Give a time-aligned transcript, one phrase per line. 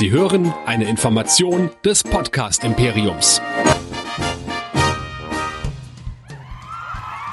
[0.00, 3.38] Sie hören eine Information des Podcast Imperiums.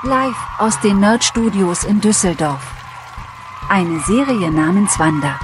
[0.04, 2.59] Live aus den Nerd Studios in Düsseldorf.
[3.69, 5.40] Eine Serie namens Wanda.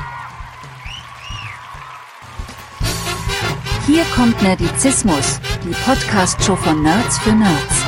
[3.88, 7.86] Hier kommt Nerdizismus, die Podcast-Show von Nerds für Nerds.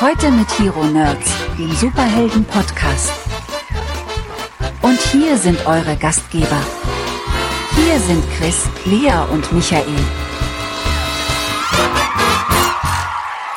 [0.00, 3.12] Heute mit Hero Nerds, dem Superhelden-Podcast.
[4.80, 6.62] Und hier sind eure Gastgeber.
[7.76, 9.84] Hier sind Chris, Lea und Michael.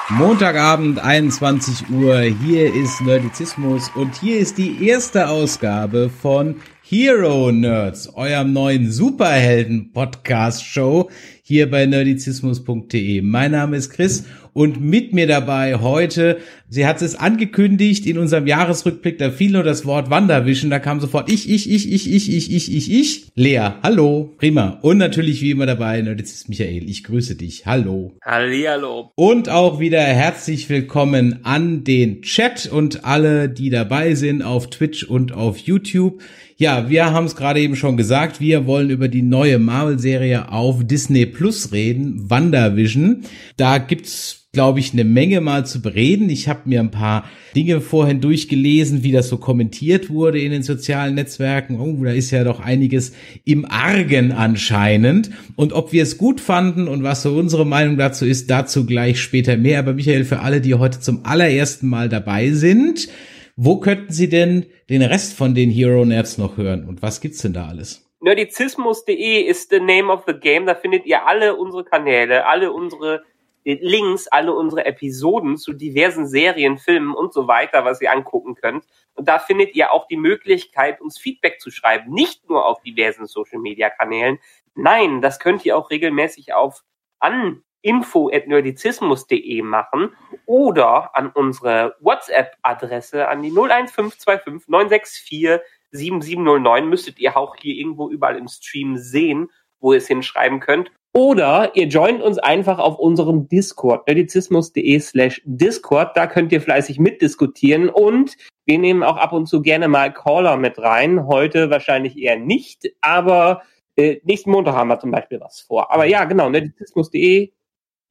[0.10, 6.56] Montagabend, 21 Uhr, hier ist Nerdizismus und hier ist die erste Ausgabe von
[6.88, 11.10] Hero Nerds, eurem neuen Superhelden-Podcast-Show
[11.42, 13.24] hier bei nerdizismus.de.
[13.24, 16.38] Mein Name ist Chris und mit mir dabei heute,
[16.70, 21.00] sie hat es angekündigt in unserem Jahresrückblick, da fiel nur das Wort Wanderwischen, da kam
[21.00, 23.28] sofort ich, ich, ich, ich, ich, ich, ich, ich, ich.
[23.36, 24.78] Lea, hallo, prima.
[24.82, 28.14] Und natürlich wie immer dabei, Nerdizist Michael, ich grüße dich, hallo.
[28.24, 29.12] Hallihallo.
[29.16, 35.04] Und auch wieder herzlich willkommen an den Chat und alle, die dabei sind auf Twitch
[35.04, 36.22] und auf YouTube.
[36.58, 40.86] Ja, wir haben es gerade eben schon gesagt, wir wollen über die neue Marvel-Serie auf
[40.86, 43.24] Disney Plus reden, WandaVision.
[43.58, 46.30] Da gibt's glaube ich, eine Menge mal zu bereden.
[46.30, 47.26] Ich habe mir ein paar
[47.58, 51.78] Dinge vorhin durchgelesen, wie das so kommentiert wurde in den sozialen Netzwerken.
[51.78, 53.12] Oh, da ist ja doch einiges
[53.44, 55.30] im Argen anscheinend.
[55.58, 59.20] Und ob wir es gut fanden und was so unsere Meinung dazu ist, dazu gleich
[59.20, 59.80] später mehr.
[59.80, 63.10] Aber Michael, für alle, die heute zum allerersten Mal dabei sind,
[63.56, 66.88] wo könnten Sie denn den Rest von den Hero Nerds noch hören?
[66.88, 68.06] Und was gibt's denn da alles?
[68.20, 70.66] Nerdizismus.de ist the name of the game.
[70.66, 73.24] Da findet ihr alle unsere Kanäle, alle unsere
[73.64, 78.86] Links, alle unsere Episoden zu diversen Serien, Filmen und so weiter, was ihr angucken könnt.
[79.16, 82.12] Und da findet ihr auch die Möglichkeit, uns Feedback zu schreiben.
[82.12, 84.38] Nicht nur auf diversen Social Media Kanälen.
[84.76, 86.84] Nein, das könnt ihr auch regelmäßig auf
[87.20, 90.10] an info.nerdizismus.de machen
[90.48, 98.38] oder an unsere WhatsApp-Adresse an die 01525 964 7709 müsstet ihr auch hier irgendwo überall
[98.38, 100.92] im Stream sehen, wo ihr es hinschreiben könnt.
[101.14, 106.18] Oder ihr joint uns einfach auf unserem Discord, nerdizismus.de slash Discord.
[106.18, 108.36] Da könnt ihr fleißig mitdiskutieren und
[108.66, 111.28] wir nehmen auch ab und zu gerne mal Caller mit rein.
[111.28, 113.62] Heute wahrscheinlich eher nicht, aber
[113.96, 115.94] äh, nächsten Montag haben wir zum Beispiel was vor.
[115.94, 117.54] Aber ja, genau, nerdizismus.de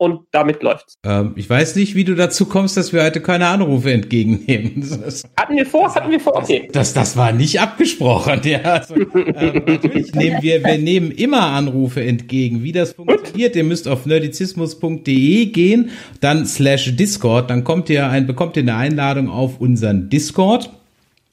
[0.04, 0.98] und damit läuft's.
[1.02, 4.84] Ähm, ich weiß nicht, wie du dazu kommst, dass wir heute keine Anrufe entgegennehmen.
[5.04, 6.68] Das, hatten wir vor, hatten wir vor, okay.
[6.72, 8.60] Das, das, war nicht abgesprochen, ja.
[8.60, 12.62] Also, ähm, natürlich nehmen wir, wir nehmen immer Anrufe entgegen.
[12.62, 15.90] Wie das funktioniert, ihr müsst auf nerdizismus.de gehen,
[16.20, 20.70] dann slash Discord, dann kommt ihr ein, bekommt ihr eine Einladung auf unseren Discord.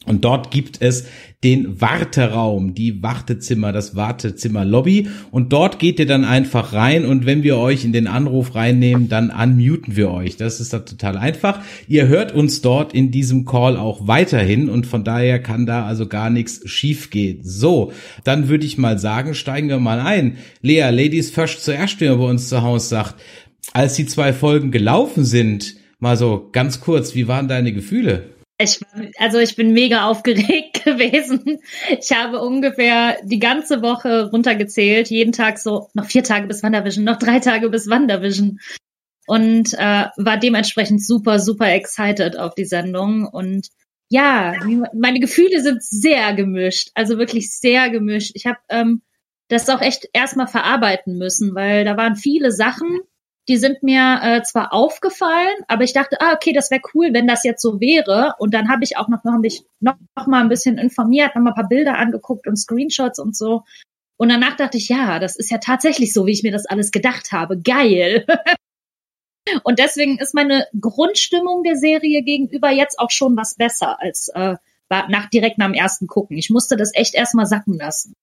[0.07, 1.05] Und dort gibt es
[1.43, 5.07] den Warteraum, die Wartezimmer, das Wartezimmer Lobby.
[5.29, 9.09] Und dort geht ihr dann einfach rein und wenn wir euch in den Anruf reinnehmen,
[9.09, 10.37] dann unmuten wir euch.
[10.37, 11.61] Das ist da total einfach.
[11.87, 16.07] Ihr hört uns dort in diesem Call auch weiterhin und von daher kann da also
[16.07, 17.39] gar nichts schiefgehen.
[17.43, 17.91] So,
[18.23, 20.37] dann würde ich mal sagen, steigen wir mal ein.
[20.63, 23.15] Lea, Ladies First zuerst, wie man bei uns zu Hause sagt.
[23.73, 28.30] Als die zwei Folgen gelaufen sind, mal so ganz kurz, wie waren deine Gefühle?
[28.61, 28.79] Ich,
[29.17, 31.59] also ich bin mega aufgeregt gewesen.
[31.89, 37.03] Ich habe ungefähr die ganze Woche runtergezählt, jeden Tag so noch vier Tage bis Wandervision,
[37.03, 38.59] noch drei Tage bis Wandervision
[39.27, 43.67] und äh, war dementsprechend super, super excited auf die Sendung und
[44.09, 44.55] ja,
[44.93, 48.31] meine Gefühle sind sehr gemischt, also wirklich sehr gemischt.
[48.33, 49.03] Ich habe ähm,
[49.47, 52.99] das auch echt erstmal verarbeiten müssen, weil da waren viele Sachen,
[53.47, 57.27] die sind mir äh, zwar aufgefallen, aber ich dachte, ah, okay, das wäre cool, wenn
[57.27, 58.35] das jetzt so wäre.
[58.37, 61.41] Und dann habe ich auch noch, noch, mich noch, noch mal ein bisschen informiert, noch
[61.41, 63.63] mal ein paar Bilder angeguckt und Screenshots und so.
[64.17, 66.91] Und danach dachte ich, ja, das ist ja tatsächlich so, wie ich mir das alles
[66.91, 67.59] gedacht habe.
[67.59, 68.27] Geil.
[69.63, 74.55] und deswegen ist meine Grundstimmung der Serie gegenüber jetzt auch schon was besser als äh,
[74.89, 76.37] nach direkt nach dem ersten gucken.
[76.37, 78.13] Ich musste das echt erstmal sacken lassen.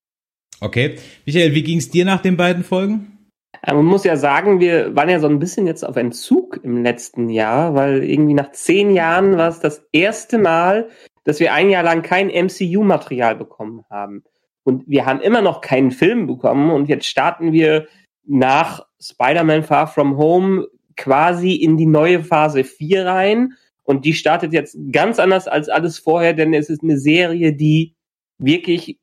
[0.60, 0.98] Okay.
[1.26, 3.17] Michael, wie ging es dir nach den beiden Folgen?
[3.62, 6.82] Äh, man muss ja sagen, wir waren ja so ein bisschen jetzt auf Entzug im
[6.82, 10.88] letzten Jahr, weil irgendwie nach zehn Jahren war es das erste Mal,
[11.24, 14.24] dass wir ein Jahr lang kein MCU-Material bekommen haben.
[14.64, 17.86] Und wir haben immer noch keinen Film bekommen und jetzt starten wir
[18.26, 20.66] nach Spider-Man Far From Home
[20.96, 23.54] quasi in die neue Phase 4 rein.
[23.84, 27.94] Und die startet jetzt ganz anders als alles vorher, denn es ist eine Serie, die
[28.36, 28.98] wirklich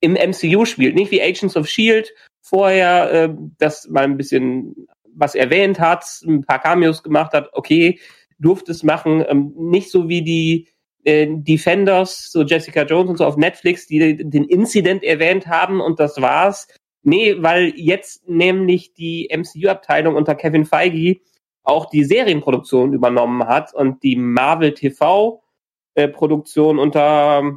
[0.00, 0.94] im MCU spielt.
[0.94, 2.14] Nicht wie Agents of Shield,
[2.52, 7.98] vorher äh, das mal ein bisschen was erwähnt hat, ein paar Cameos gemacht hat, okay,
[8.38, 10.68] durfte es machen, ähm, nicht so wie die
[11.04, 16.00] äh, Defenders, so Jessica Jones und so auf Netflix, die den Incident erwähnt haben und
[16.00, 16.68] das war's.
[17.02, 21.20] Nee, weil jetzt nämlich die MCU-Abteilung unter Kevin Feige
[21.64, 27.52] auch die Serienproduktion übernommen hat und die Marvel TV-Produktion äh, unter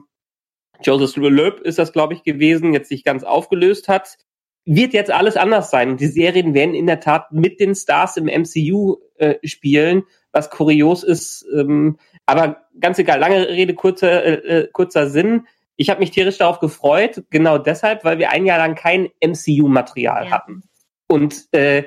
[0.82, 4.18] Joseph Loeb ist das, glaube ich, gewesen, jetzt sich ganz aufgelöst hat,
[4.66, 5.92] wird jetzt alles anders sein.
[5.92, 10.50] Und die Serien werden in der Tat mit den Stars im MCU äh, spielen, was
[10.50, 11.46] kurios ist.
[11.56, 15.48] Ähm, aber ganz egal, lange Rede, kurzer, äh, äh, kurzer Sinn.
[15.76, 20.26] Ich habe mich tierisch darauf gefreut, genau deshalb, weil wir ein Jahr lang kein MCU-Material
[20.26, 20.32] ja.
[20.32, 20.64] hatten.
[21.08, 21.84] Und äh,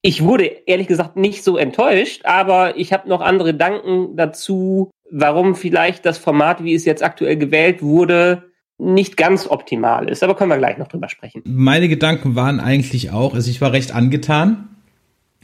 [0.00, 5.54] ich wurde ehrlich gesagt nicht so enttäuscht, aber ich habe noch andere Gedanken dazu, warum
[5.54, 8.44] vielleicht das Format, wie es jetzt aktuell gewählt wurde,
[8.78, 10.22] nicht ganz optimal ist.
[10.22, 11.42] Aber können wir gleich noch drüber sprechen.
[11.44, 14.68] Meine Gedanken waren eigentlich auch, also ich war recht angetan,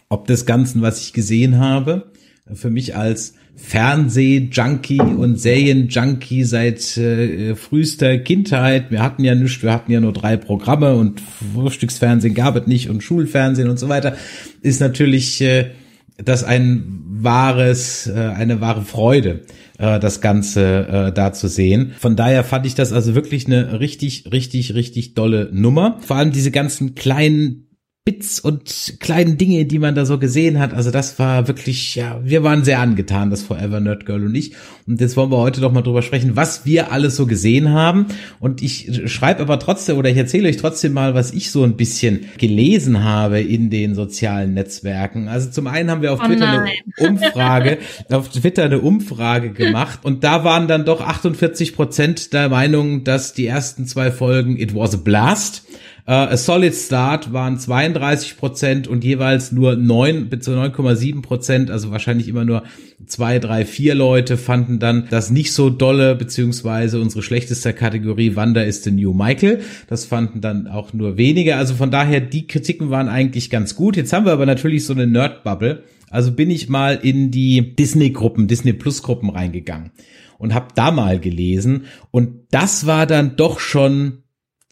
[0.09, 2.11] ob des Ganzen, was ich gesehen habe.
[2.53, 8.91] Für mich als Fernseh-Junkie und Serien-Junkie seit äh, frühester Kindheit.
[8.91, 11.21] Wir hatten ja nichts, wir hatten ja nur drei Programme und
[11.55, 14.17] Frühstücksfernsehen gab es nicht und Schulfernsehen und so weiter.
[14.63, 15.71] Ist natürlich äh,
[16.19, 19.43] das ein wahres, äh, eine wahre Freude,
[19.79, 21.93] äh, das Ganze äh, da zu sehen.
[21.99, 25.99] Von daher fand ich das also wirklich eine richtig, richtig, richtig dolle Nummer.
[26.01, 27.69] Vor allem diese ganzen kleinen
[28.05, 30.75] Bits und kleinen Dinge, die man da so gesehen hat.
[30.75, 34.55] Also das war wirklich, ja, wir waren sehr angetan, das Forever Nerd Girl und ich.
[34.89, 38.07] Und jetzt wollen wir heute doch mal drüber sprechen, was wir alles so gesehen haben.
[38.41, 41.77] Und ich schreibe aber trotzdem oder ich erzähle euch trotzdem mal, was ich so ein
[41.77, 45.29] bisschen gelesen habe in den sozialen Netzwerken.
[45.29, 46.73] Also zum einen haben wir auf oh Twitter eine
[47.09, 47.79] Umfrage,
[48.11, 53.33] auf Twitter eine Umfrage gemacht und da waren dann doch 48 Prozent der Meinung, dass
[53.33, 55.63] die ersten zwei Folgen It Was a Blast
[56.05, 61.93] Uh, a Solid Start waren 32 Prozent und jeweils nur 9 bis 9,7 Prozent, also
[61.93, 62.65] wahrscheinlich immer nur
[63.07, 68.63] zwei, drei, vier Leute fanden dann das nicht so dolle, beziehungsweise unsere schlechteste Kategorie Wanda
[68.63, 69.61] ist the New Michael.
[69.87, 71.55] Das fanden dann auch nur wenige.
[71.55, 73.97] Also von daher, die Kritiken waren eigentlich ganz gut.
[73.97, 75.85] Jetzt haben wir aber natürlich so eine Nerd-Bubble.
[76.11, 79.93] Also bin ich mal in die Disney-Gruppen, Disney Plus-Gruppen reingegangen
[80.39, 81.85] und habe da mal gelesen.
[82.11, 84.22] Und das war dann doch schon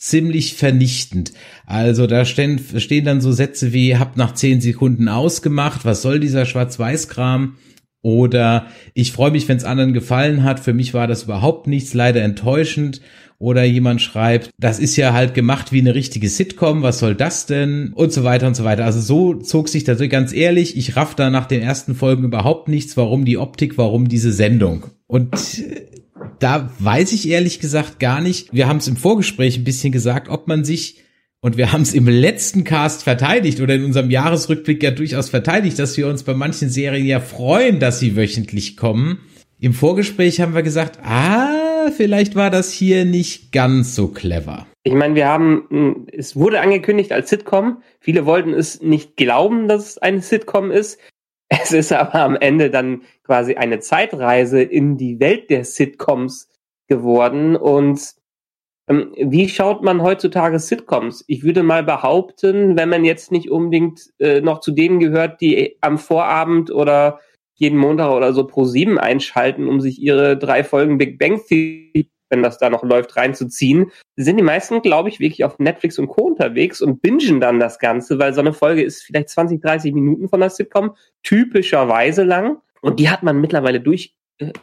[0.00, 1.32] ziemlich vernichtend.
[1.67, 6.19] Also da stehen, stehen dann so Sätze wie, hab nach zehn Sekunden ausgemacht, was soll
[6.19, 7.56] dieser Schwarz-Weiß-Kram?
[8.02, 10.58] Oder ich freue mich, wenn es anderen gefallen hat.
[10.58, 13.02] Für mich war das überhaupt nichts, leider enttäuschend.
[13.38, 17.47] Oder jemand schreibt, das ist ja halt gemacht wie eine richtige Sitcom, was soll das
[17.47, 17.93] denn?
[17.94, 18.87] Und so weiter und so weiter.
[18.87, 22.69] Also so zog sich das ganz ehrlich, ich raff da nach den ersten Folgen überhaupt
[22.69, 24.87] nichts, warum die Optik, warum diese Sendung.
[25.06, 25.31] Und
[26.38, 28.52] da weiß ich ehrlich gesagt gar nicht.
[28.52, 31.02] Wir haben es im Vorgespräch ein bisschen gesagt, ob man sich
[31.43, 35.78] und wir haben es im letzten Cast verteidigt oder in unserem Jahresrückblick ja durchaus verteidigt,
[35.78, 39.20] dass wir uns bei manchen Serien ja freuen, dass sie wöchentlich kommen.
[39.58, 44.66] Im Vorgespräch haben wir gesagt, ah, vielleicht war das hier nicht ganz so clever.
[44.82, 47.82] Ich meine, wir haben, hm, es wurde angekündigt als Sitcom.
[48.00, 50.99] Viele wollten es nicht glauben, dass es eine Sitcom ist.
[51.50, 56.49] Es ist aber am Ende dann quasi eine Zeitreise in die Welt der Sitcoms
[56.87, 57.56] geworden.
[57.56, 58.14] Und
[58.88, 61.25] ähm, wie schaut man heutzutage Sitcoms?
[61.26, 65.76] Ich würde mal behaupten, wenn man jetzt nicht unbedingt äh, noch zu denen gehört, die
[65.81, 67.19] am Vorabend oder
[67.55, 72.11] jeden Montag oder so pro sieben einschalten, um sich ihre drei Folgen Big Bang Theory
[72.31, 76.09] wenn das da noch läuft, reinzuziehen, sind die meisten, glaube ich, wirklich auf Netflix und
[76.09, 76.23] Co.
[76.23, 80.28] unterwegs und bingen dann das Ganze, weil so eine Folge ist vielleicht 20, 30 Minuten
[80.28, 82.59] von der Sitcom, typischerweise lang.
[82.81, 84.14] Und die hat man mittlerweile durch,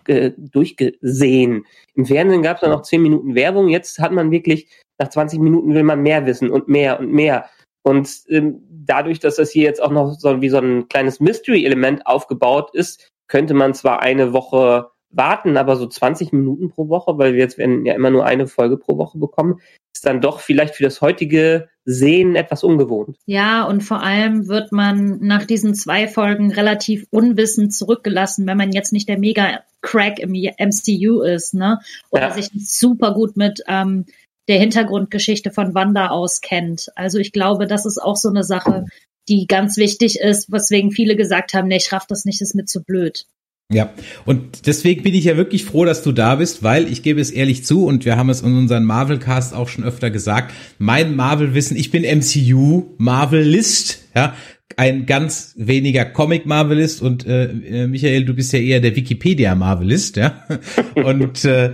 [0.07, 1.65] äh, durchgesehen.
[1.93, 4.67] Im Fernsehen gab es dann noch 10 Minuten Werbung, jetzt hat man wirklich,
[4.99, 7.45] nach 20 Minuten will man mehr wissen und mehr und mehr.
[7.83, 12.05] Und ähm, dadurch, dass das hier jetzt auch noch so wie so ein kleines Mystery-Element
[12.07, 17.33] aufgebaut ist, könnte man zwar eine Woche warten, aber so 20 Minuten pro Woche, weil
[17.33, 19.59] wir jetzt werden ja immer nur eine Folge pro Woche bekommen,
[19.93, 23.17] ist dann doch vielleicht für das heutige Sehen etwas ungewohnt.
[23.25, 28.71] Ja, und vor allem wird man nach diesen zwei Folgen relativ unwissend zurückgelassen, wenn man
[28.71, 31.79] jetzt nicht der Mega-Crack im MCU ist, ne?
[32.11, 32.31] Oder ja.
[32.33, 34.05] sich super gut mit ähm,
[34.47, 36.89] der Hintergrundgeschichte von Wanda auskennt.
[36.95, 38.85] Also ich glaube, das ist auch so eine Sache,
[39.29, 42.65] die ganz wichtig ist, weswegen viele gesagt haben, nee, ich raff das nicht, ist mir
[42.65, 43.25] zu blöd.
[43.69, 43.93] Ja,
[44.23, 47.31] und deswegen bin ich ja wirklich froh, dass du da bist, weil ich gebe es
[47.31, 51.75] ehrlich zu und wir haben es in unserem Marvel-Cast auch schon öfter gesagt, mein Marvel-Wissen,
[51.75, 54.33] ich bin MCU-Marvelist, ja,
[54.77, 60.45] ein ganz weniger Comic-Marvelist und äh, äh, Michael, du bist ja eher der Wikipedia-Marvelist, ja.
[60.95, 61.73] Und äh,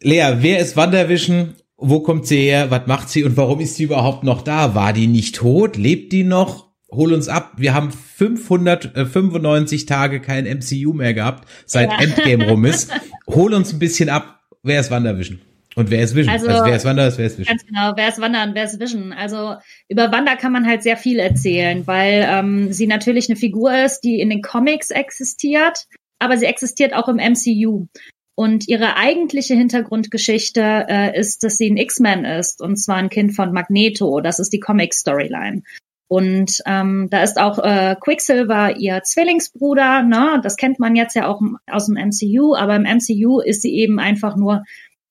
[0.00, 1.54] Lea, wer ist WandaVision?
[1.76, 2.70] Wo kommt sie her?
[2.70, 4.74] Was macht sie und warum ist sie überhaupt noch da?
[4.74, 5.76] War die nicht tot?
[5.76, 6.67] Lebt die noch?
[6.90, 7.52] Hol uns ab.
[7.56, 11.98] Wir haben 595 Tage kein MCU mehr gehabt, seit Ja.
[12.00, 12.90] Endgame rum ist.
[13.28, 14.40] Hol uns ein bisschen ab.
[14.62, 15.40] Wer ist WandaVision?
[15.76, 16.32] Und wer ist Vision?
[16.32, 17.44] Also- Also, wer ist Wanda, wer ist Vision?
[17.56, 19.12] Ganz genau, wer ist Wanda und wer ist Vision?
[19.12, 19.56] Also
[19.88, 24.00] über Wanda kann man halt sehr viel erzählen, weil ähm, sie natürlich eine Figur ist,
[24.00, 25.86] die in den Comics existiert,
[26.18, 27.86] aber sie existiert auch im MCU.
[28.34, 33.34] Und ihre eigentliche Hintergrundgeschichte äh, ist, dass sie ein X-Men ist, und zwar ein Kind
[33.34, 34.20] von Magneto.
[34.20, 35.62] Das ist die Comic-Storyline.
[36.08, 40.40] Und ähm, da ist auch äh, Quicksilver ihr Zwillingsbruder, ne?
[40.42, 44.00] Das kennt man jetzt ja auch aus dem MCU, aber im MCU ist sie eben
[44.00, 44.64] einfach nur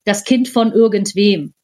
[0.04, 1.54] das Kind von irgendwem.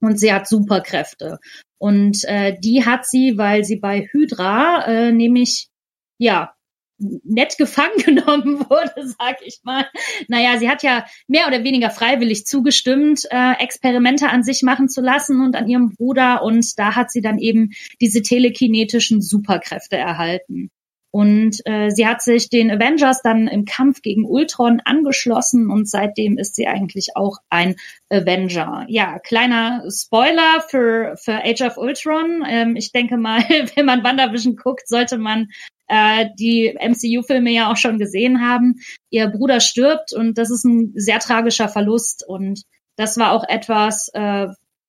[0.00, 1.38] Und sie hat Superkräfte.
[1.76, 5.68] Und äh, die hat sie, weil sie bei Hydra äh, nämlich
[6.16, 6.54] ja
[7.00, 9.86] nett gefangen genommen wurde, sag ich mal.
[10.28, 15.00] Naja, sie hat ja mehr oder weniger freiwillig zugestimmt, äh, Experimente an sich machen zu
[15.00, 16.42] lassen und an ihrem Bruder.
[16.42, 20.70] Und da hat sie dann eben diese telekinetischen Superkräfte erhalten.
[21.12, 26.38] Und äh, sie hat sich den Avengers dann im Kampf gegen Ultron angeschlossen und seitdem
[26.38, 27.74] ist sie eigentlich auch ein
[28.10, 28.86] Avenger.
[28.88, 32.44] Ja, kleiner Spoiler für, für Age of Ultron.
[32.48, 33.40] Ähm, ich denke mal,
[33.74, 35.48] wenn man WandaVision guckt, sollte man
[35.90, 38.76] äh, die MCU-Filme ja auch schon gesehen haben.
[39.10, 42.62] Ihr Bruder stirbt und das ist ein sehr tragischer Verlust und
[42.96, 44.46] das war auch etwas, äh,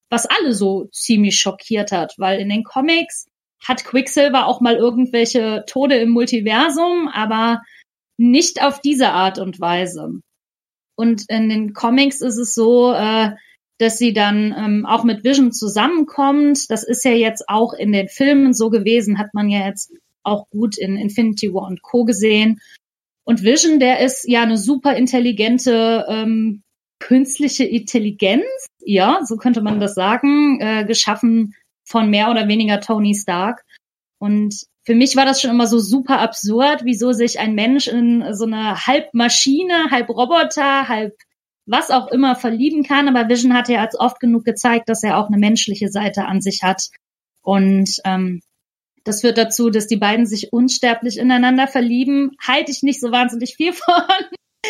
[0.10, 3.26] was alle so ziemlich schockiert hat, weil in den Comics
[3.66, 7.62] hat Quicksilver auch mal irgendwelche Tode im Multiversum, aber
[8.18, 10.20] nicht auf diese Art und Weise.
[10.96, 13.32] Und in den Comics ist es so, äh,
[13.80, 16.70] dass sie dann ähm, auch mit Vision zusammenkommt.
[16.70, 19.92] Das ist ja jetzt auch in den Filmen so gewesen, hat man ja jetzt
[20.24, 22.06] auch gut in Infinity War und Co.
[22.06, 22.60] gesehen.
[23.24, 26.64] Und Vision, der ist ja eine super intelligente ähm,
[27.02, 28.46] künstliche Intelligenz,
[28.80, 33.64] ja, so könnte man das sagen, äh, geschaffen von mehr oder weniger Tony Stark.
[34.20, 38.24] Und für mich war das schon immer so super absurd, wieso sich ein Mensch in
[38.34, 41.16] so eine halb Maschine, halb Roboter, halb
[41.66, 43.08] was auch immer verlieben kann.
[43.08, 46.42] Aber Vision hat ja als oft genug gezeigt, dass er auch eine menschliche Seite an
[46.42, 46.90] sich hat.
[47.42, 48.42] Und ähm,
[49.04, 52.32] das führt dazu, dass die beiden sich unsterblich ineinander verlieben.
[52.46, 54.04] Halte ich nicht so wahnsinnig viel von.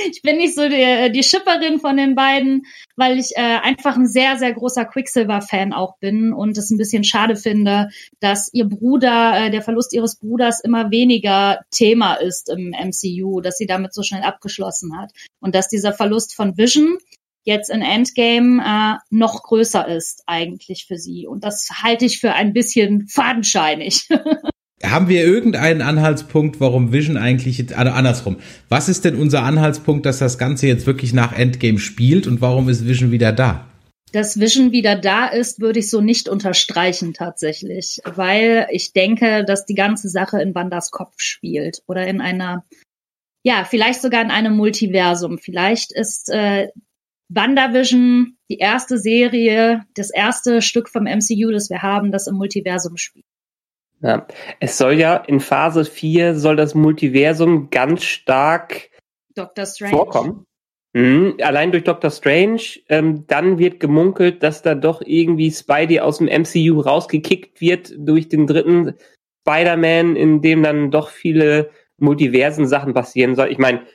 [0.10, 4.08] Ich bin nicht so die, die Schipperin von den beiden, weil ich äh, einfach ein
[4.08, 7.90] sehr, sehr großer Quicksilver-Fan auch bin und es ein bisschen schade finde,
[8.22, 13.58] dass ihr Bruder, äh, der Verlust ihres Bruders immer weniger Thema ist im MCU, dass
[13.58, 15.12] sie damit so schnell abgeschlossen hat.
[15.42, 16.98] Und dass dieser Verlust von Vision
[17.44, 21.28] jetzt in Endgame äh, noch größer ist eigentlich für sie.
[21.28, 24.08] Und das halte ich für ein bisschen fadenscheinig.
[24.84, 30.08] Haben wir irgendeinen Anhaltspunkt, warum Vision eigentlich, jetzt- also andersrum, was ist denn unser Anhaltspunkt,
[30.08, 33.68] dass das Ganze jetzt wirklich nach Endgame spielt und warum ist Vision wieder da?
[34.14, 39.66] dass Vision wieder da ist, würde ich so nicht unterstreichen tatsächlich, weil ich denke, dass
[39.66, 42.66] die ganze Sache in Wandas Kopf spielt oder in einer,
[43.44, 45.38] ja, vielleicht sogar in einem Multiversum.
[45.38, 46.68] Vielleicht ist äh,
[47.34, 52.98] WandaVision die erste Serie, das erste Stück vom MCU, das wir haben, das im Multiversum
[52.98, 53.26] spielt.
[54.02, 54.28] Ja.
[54.60, 58.90] Es soll ja in Phase 4 soll das Multiversum ganz stark
[59.36, 59.92] Doctor Strange.
[59.92, 60.46] vorkommen.
[60.94, 61.38] Mhm.
[61.42, 62.62] Allein durch Doctor Strange.
[62.90, 68.28] Ähm, dann wird gemunkelt, dass da doch irgendwie Spidey aus dem MCU rausgekickt wird durch
[68.28, 68.96] den dritten
[69.48, 73.52] Spider-Man, in dem dann doch viele multiversen Sachen passieren soll.
[73.52, 73.86] Ich meine,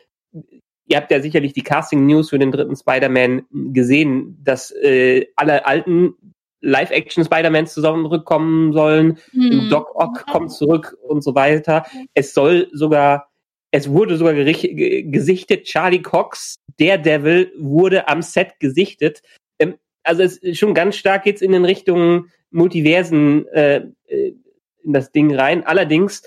[0.87, 6.15] ihr habt ja sicherlich die Casting-News für den dritten Spider-Man gesehen, dass äh, alle alten
[6.61, 9.19] Live-Action Spider-Mans zurückkommen sollen.
[9.33, 9.69] Hm.
[9.71, 11.85] Doc Ock kommt zurück und so weiter.
[12.15, 13.29] Es soll sogar,
[13.71, 19.23] es wurde sogar gesichtet, Charlie Cox, Daredevil, wurde am Set gesichtet.
[19.59, 24.35] Ähm, also es ist schon ganz stark jetzt in den Richtungen Multiversen äh, äh,
[24.83, 25.65] in das Ding rein.
[25.67, 26.23] Allerdings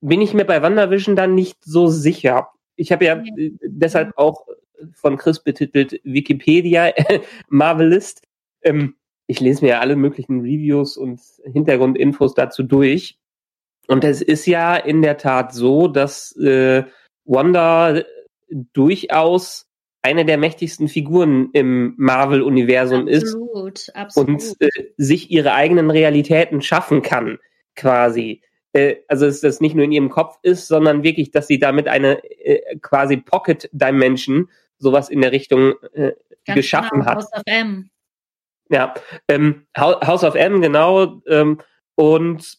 [0.00, 2.48] bin ich mir bei WandaVision dann nicht so sicher.
[2.76, 4.46] Ich habe ja äh, deshalb auch
[4.94, 6.92] von Chris betitelt Wikipedia
[7.48, 8.22] Marvelist.
[8.62, 13.18] Ähm, ich lese mir ja alle möglichen Reviews und Hintergrundinfos dazu durch.
[13.88, 16.84] Und es ist ja in der Tat so, dass äh,
[17.24, 18.02] Wanda
[18.72, 19.66] durchaus
[20.02, 24.28] eine der mächtigsten Figuren im Marvel-Universum ist Absolut, absolut.
[24.28, 27.38] und äh, sich ihre eigenen Realitäten schaffen kann,
[27.74, 28.42] quasi.
[28.76, 31.88] Äh, also dass das nicht nur in ihrem Kopf ist, sondern wirklich, dass sie damit
[31.88, 36.12] eine äh, quasi Pocket Dimension, sowas in der Richtung äh,
[36.44, 37.16] Ganz geschaffen genau, hat.
[37.16, 37.90] House of M.
[38.68, 38.94] Ja,
[39.28, 41.22] ähm, House of M, genau.
[41.26, 41.58] Ähm,
[41.94, 42.58] und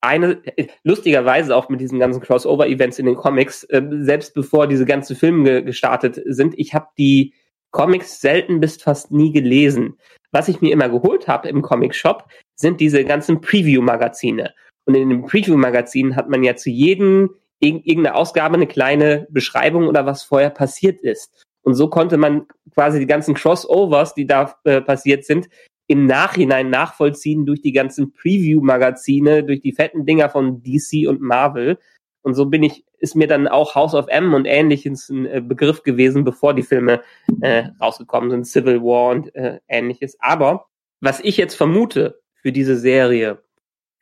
[0.00, 4.86] eine, äh, lustigerweise auch mit diesen ganzen Crossover-Events in den Comics, ähm, selbst bevor diese
[4.86, 7.32] ganzen Filme ge gestartet sind, ich habe die
[7.70, 9.98] Comics selten bis fast nie gelesen.
[10.32, 14.52] Was ich mir immer geholt habe im Comic-Shop, sind diese ganzen Preview-Magazine.
[14.86, 20.04] Und in dem Preview-Magazin hat man ja zu jedem irgendeine Ausgabe eine kleine Beschreibung oder
[20.04, 21.44] was vorher passiert ist.
[21.62, 25.48] Und so konnte man quasi die ganzen Crossovers, die da äh, passiert sind,
[25.86, 31.78] im Nachhinein nachvollziehen durch die ganzen Preview-Magazine, durch die fetten Dinger von DC und Marvel.
[32.22, 35.42] Und so bin ich, ist mir dann auch House of M und ähnliches ein äh,
[35.42, 37.02] Begriff gewesen, bevor die Filme
[37.40, 40.16] äh, rausgekommen sind, Civil War und äh, ähnliches.
[40.20, 40.66] Aber
[41.00, 43.42] was ich jetzt vermute für diese Serie,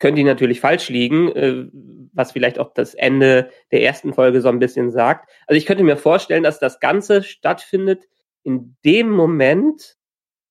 [0.03, 1.65] könnte ich natürlich falsch liegen, äh,
[2.11, 5.31] was vielleicht auch das Ende der ersten Folge so ein bisschen sagt.
[5.47, 8.09] Also ich könnte mir vorstellen, dass das Ganze stattfindet
[8.43, 9.95] in dem Moment,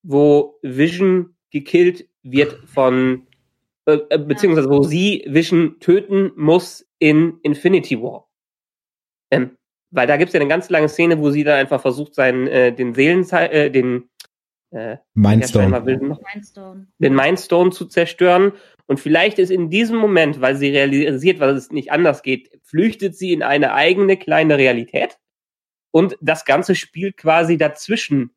[0.02, 3.26] wo Vision gekillt wird von,
[3.84, 8.30] äh, äh, beziehungsweise wo sie Vision töten muss in Infinity War.
[9.30, 9.58] Ähm,
[9.90, 12.72] weil da gibt's ja eine ganz lange Szene, wo sie dann einfach versucht, seinen, äh,
[12.72, 14.08] den Seelen, äh, den
[14.72, 14.96] äh.
[15.12, 16.86] Mindstone.
[16.98, 18.52] den Mindstone zu zerstören.
[18.86, 23.16] Und vielleicht ist in diesem Moment, weil sie realisiert, weil es nicht anders geht, flüchtet
[23.16, 25.18] sie in eine eigene kleine Realität.
[25.90, 28.32] Und das Ganze spielt quasi dazwischen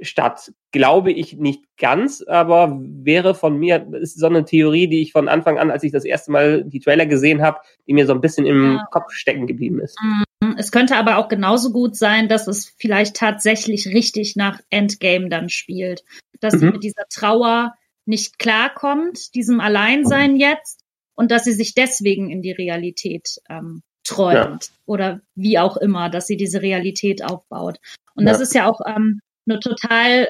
[0.00, 0.52] statt.
[0.72, 5.28] Glaube ich nicht ganz, aber wäre von mir, ist so eine Theorie, die ich von
[5.28, 8.20] Anfang an, als ich das erste Mal die Trailer gesehen habe, die mir so ein
[8.20, 8.86] bisschen im ja.
[8.90, 9.96] Kopf stecken geblieben ist.
[10.02, 10.56] Mhm.
[10.58, 15.48] Es könnte aber auch genauso gut sein, dass es vielleicht tatsächlich richtig nach Endgame dann
[15.48, 16.04] spielt.
[16.40, 16.58] Dass mhm.
[16.58, 17.74] sie mit dieser Trauer
[18.06, 20.80] nicht klarkommt, diesem Alleinsein jetzt,
[21.14, 24.74] und dass sie sich deswegen in die Realität ähm, träumt ja.
[24.86, 27.78] oder wie auch immer, dass sie diese Realität aufbaut.
[28.14, 28.32] Und ja.
[28.32, 30.28] das ist ja auch ähm, eine total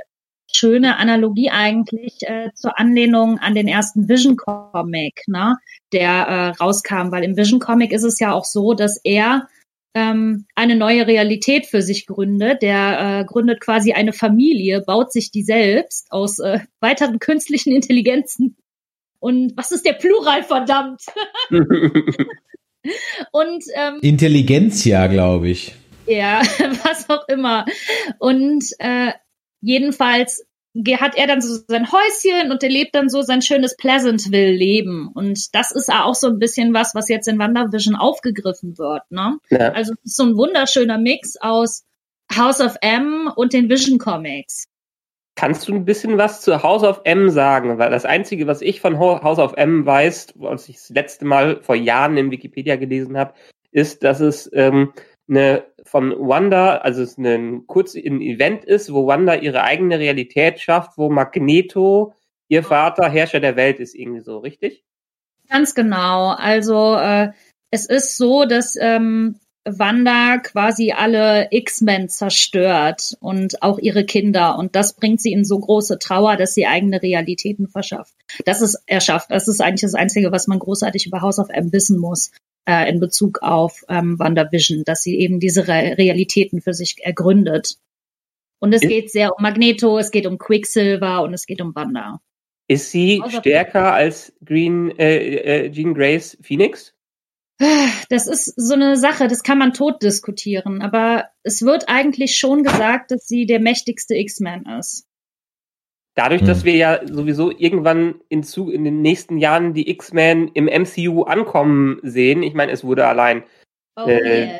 [0.52, 5.56] schöne Analogie eigentlich äh, zur Anlehnung an den ersten Vision Comic, ne,
[5.92, 9.48] der äh, rauskam, weil im Vision Comic ist es ja auch so, dass er
[9.94, 12.62] ähm, eine neue Realität für sich gründet.
[12.62, 18.56] Der äh, gründet quasi eine Familie, baut sich die selbst aus äh, weiteren künstlichen Intelligenzen.
[19.20, 21.02] Und was ist der Plural, verdammt?
[23.32, 25.74] Und ähm, Intelligenzia, glaube ich.
[26.06, 26.42] Ja,
[26.84, 27.64] was auch immer.
[28.18, 29.12] Und äh,
[29.62, 35.08] jedenfalls hat er dann so sein Häuschen und er lebt dann so sein schönes Pleasantville-Leben.
[35.14, 39.02] Und das ist auch so ein bisschen was, was jetzt in WandaVision aufgegriffen wird.
[39.10, 39.38] Ne?
[39.50, 39.70] Ja.
[39.70, 41.84] Also es ist so ein wunderschöner Mix aus
[42.34, 44.66] House of M und den Vision Comics.
[45.36, 47.78] Kannst du ein bisschen was zu House of M sagen?
[47.78, 51.60] Weil das Einzige, was ich von House of M weiß, als ich das letzte Mal
[51.60, 53.34] vor Jahren in Wikipedia gelesen habe,
[53.72, 54.92] ist, dass es ähm,
[55.28, 60.58] eine von Wanda, also es ein kurz ein Event ist, wo Wanda ihre eigene Realität
[60.58, 62.14] schafft, wo Magneto
[62.48, 64.82] ihr Vater Herrscher der Welt ist, irgendwie so, richtig?
[65.48, 66.30] Ganz genau.
[66.30, 67.30] Also äh,
[67.70, 74.58] es ist so, dass ähm, Wanda quasi alle X-Men zerstört und auch ihre Kinder.
[74.58, 78.16] Und das bringt sie in so große Trauer, dass sie eigene Realitäten verschafft.
[78.44, 79.30] Das ist erschafft.
[79.30, 82.32] Das ist eigentlich das Einzige, was man großartig über House of M wissen muss
[82.66, 87.76] äh, in Bezug auf ähm, WandaVision, dass sie eben diese Re Realitäten für sich ergründet.
[88.58, 92.20] Und es geht sehr um Magneto, es geht um Quicksilver und es geht um Wanda.
[92.66, 96.94] Ist sie stärker als Green äh, äh, Jean Grace Phoenix?
[98.08, 102.64] Das ist so eine Sache, das kann man tot diskutieren, aber es wird eigentlich schon
[102.64, 105.06] gesagt, dass sie der mächtigste X-Men ist.
[106.14, 106.46] Dadurch, hm.
[106.46, 111.22] dass wir ja sowieso irgendwann in, zu, in den nächsten Jahren die X-Men im MCU
[111.22, 113.42] ankommen sehen, ich meine, es wurde allein,
[113.96, 114.58] oh, äh,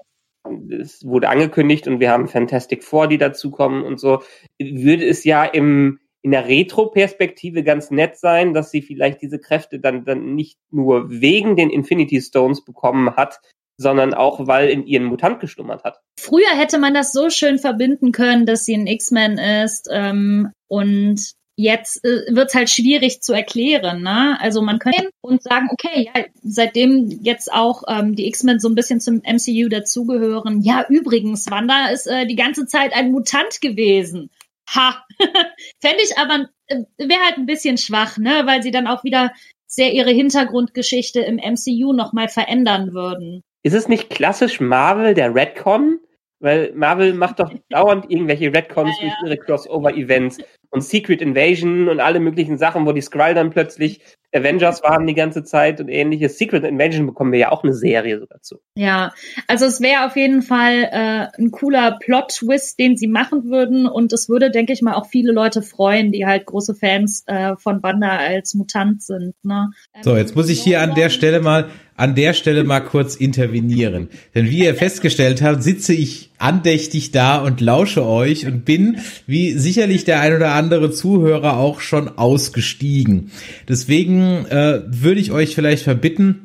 [0.49, 0.81] yes.
[0.81, 4.23] es wurde angekündigt und wir haben Fantastic Four, die dazukommen und so,
[4.61, 9.79] würde es ja im, in der Retro-Perspektive ganz nett sein, dass sie vielleicht diese Kräfte
[9.79, 13.41] dann, dann nicht nur wegen den Infinity Stones bekommen hat,
[13.77, 16.01] sondern auch, weil in ihren Mutant gestummert hat.
[16.19, 21.35] Früher hätte man das so schön verbinden können, dass sie ein X-Men ist ähm, und
[21.57, 24.03] jetzt äh, wird's halt schwierig zu erklären.
[24.03, 24.39] Ne?
[24.41, 28.75] Also man könnte und sagen, okay, ja, seitdem jetzt auch ähm, die X-Men so ein
[28.75, 34.31] bisschen zum MCU dazugehören, ja, übrigens, Wanda ist äh, die ganze Zeit ein Mutant gewesen.
[34.69, 35.05] Ha!
[35.81, 38.43] Fände ich aber, äh, wäre halt ein bisschen schwach, ne?
[38.45, 39.33] weil sie dann auch wieder
[39.67, 43.43] sehr ihre Hintergrundgeschichte im MCU nochmal verändern würden.
[43.63, 45.99] Ist es nicht klassisch Marvel, der Redcon?
[46.45, 49.15] Weil Marvel macht doch dauernd irgendwelche Redcons ja, ja.
[49.21, 54.01] durch ihre Crossover-Events und Secret Invasion und alle möglichen Sachen, wo die Skrull dann plötzlich
[54.35, 56.37] Avengers waren die ganze Zeit und ähnliches.
[56.37, 58.57] Secret Invasion bekommen wir ja auch eine Serie so dazu.
[58.77, 59.15] Ja,
[59.47, 64.13] also es wäre auf jeden Fall äh, ein cooler Plot-Twist, den sie machen würden und
[64.13, 67.83] es würde, denke ich mal, auch viele Leute freuen, die halt große Fans äh, von
[67.83, 69.35] Wanda als Mutant sind.
[69.45, 69.71] Ne?
[70.03, 74.09] So, jetzt muss ich hier an der Stelle mal an der Stelle mal kurz intervenieren.
[74.35, 79.53] Denn wie ihr festgestellt habt, sitze ich andächtig da und lausche euch und bin, wie
[79.53, 83.31] sicherlich der ein oder andere Zuhörer auch schon ausgestiegen.
[83.69, 86.44] Deswegen äh, würde ich euch vielleicht verbitten,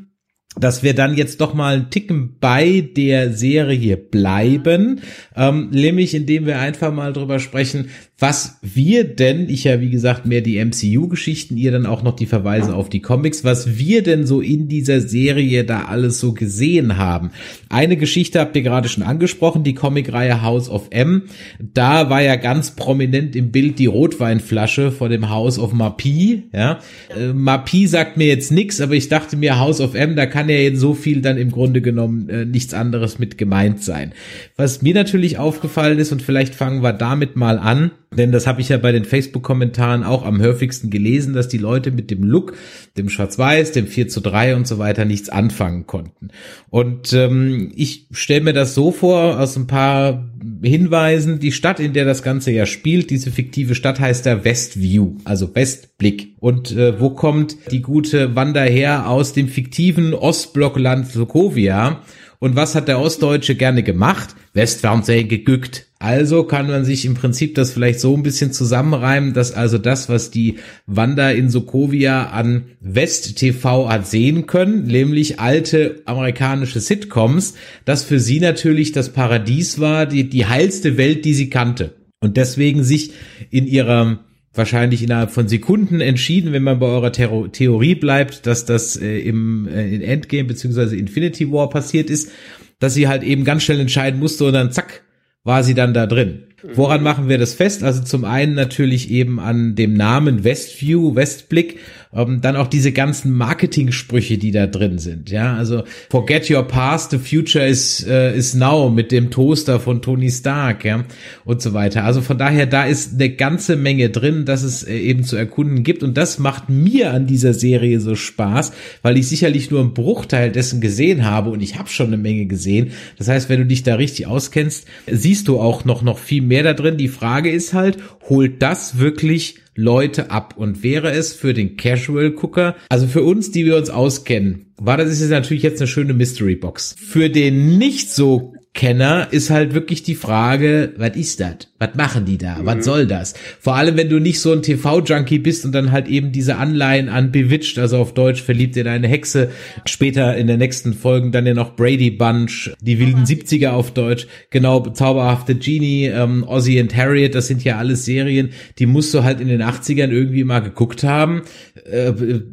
[0.55, 5.01] dass wir dann jetzt doch mal einen Ticken bei der Serie bleiben,
[5.35, 10.25] ähm, nämlich indem wir einfach mal drüber sprechen, was wir denn, ich ja wie gesagt
[10.25, 14.25] mehr die MCU-Geschichten, ihr dann auch noch die Verweise auf die Comics, was wir denn
[14.25, 17.31] so in dieser Serie da alles so gesehen haben.
[17.69, 21.23] Eine Geschichte habt ihr gerade schon angesprochen, die Comicreihe House of M.
[21.59, 26.43] Da war ja ganz prominent im Bild die Rotweinflasche vor dem House of Mapi.
[26.51, 26.79] Ja,
[27.17, 30.38] äh, Mapi sagt mir jetzt nichts, aber ich dachte mir House of M, da kann
[30.47, 34.13] ja jetzt so viel dann im Grunde genommen äh, nichts anderes mit gemeint sein.
[34.55, 38.59] Was mir natürlich aufgefallen ist und vielleicht fangen wir damit mal an denn das habe
[38.59, 42.55] ich ja bei den Facebook-Kommentaren auch am häufigsten gelesen, dass die Leute mit dem Look,
[42.97, 46.29] dem Schwarz-Weiß, dem 4 zu 3 und so weiter nichts anfangen konnten.
[46.71, 50.27] Und ähm, ich stelle mir das so vor, aus ein paar
[50.63, 55.17] Hinweisen, die Stadt, in der das Ganze ja spielt, diese fiktive Stadt heißt da Westview,
[55.23, 56.35] also Westblick.
[56.39, 59.07] Und äh, wo kommt die gute Wanda her?
[59.07, 62.01] Aus dem fiktiven Ostblockland Sokovia.
[62.41, 64.33] Und was hat der Ostdeutsche gerne gemacht?
[64.53, 65.87] Westfernsehen gegückt.
[65.99, 70.07] Also kann man sich im Prinzip das vielleicht so ein bisschen zusammenreimen, dass also das,
[70.07, 77.55] was die Wanda in Sokovia an West TV hat sehen können, nämlich alte amerikanische Sitcoms,
[77.83, 81.95] das für sie natürlich das Paradies war, die, die heilste Welt, die sie kannte.
[82.21, 83.11] Und deswegen sich
[83.49, 84.19] in ihrer
[84.59, 89.17] wahrscheinlich innerhalb von Sekunden entschieden, wenn man bei eurer Terror Theorie bleibt, dass das äh,
[89.19, 92.31] im äh, in Endgame beziehungsweise Infinity War passiert ist,
[92.77, 95.01] dass sie halt eben ganz schnell entscheiden musste und dann zack
[95.43, 96.43] war sie dann da drin.
[96.73, 97.83] Woran machen wir das fest?
[97.83, 101.79] Also zum einen natürlich eben an dem Namen Westview, Westblick
[102.11, 105.29] ähm, dann auch diese ganzen Marketing-Sprüche, die da drin sind.
[105.29, 110.01] Ja, also forget your past, the future is, uh, is now mit dem Toaster von
[110.01, 111.05] Tony Stark, ja,
[111.45, 112.05] und so weiter.
[112.05, 115.83] Also von daher, da ist eine ganze Menge drin, dass es äh, eben zu erkunden
[115.83, 116.01] gibt.
[116.01, 118.71] Und das macht mir an dieser Serie so Spaß,
[119.03, 122.47] weil ich sicherlich nur einen Bruchteil dessen gesehen habe und ich habe schon eine Menge
[122.47, 122.91] gesehen.
[123.19, 126.63] Das heißt, wenn du dich da richtig auskennst, siehst du auch noch, noch viel mehr
[126.63, 126.97] da drin.
[126.97, 130.55] Die Frage ist halt, holt das wirklich Leute ab.
[130.57, 134.97] Und wäre es für den Casual Gucker, also für uns, die wir uns auskennen, war
[134.97, 136.95] das ist natürlich jetzt eine schöne Mystery Box.
[136.97, 141.68] Für den nicht so Kenner ist halt wirklich die Frage, was ist das?
[141.79, 142.57] Was machen die da?
[142.57, 142.65] Mhm.
[142.65, 143.33] Was soll das?
[143.59, 147.07] Vor allem, wenn du nicht so ein TV-Junkie bist und dann halt eben diese Anleihen
[147.07, 149.49] an Bewitched, also auf Deutsch verliebt in eine Hexe,
[149.85, 154.27] später in der nächsten Folgen dann ja noch Brady Bunch, die wilden 70er auf Deutsch,
[154.49, 159.23] genau, zauberhafte Genie, ähm, Ozzy and Harriet, das sind ja alles Serien, die musst du
[159.23, 161.43] halt in den 80ern irgendwie mal geguckt haben.
[161.89, 162.11] Äh,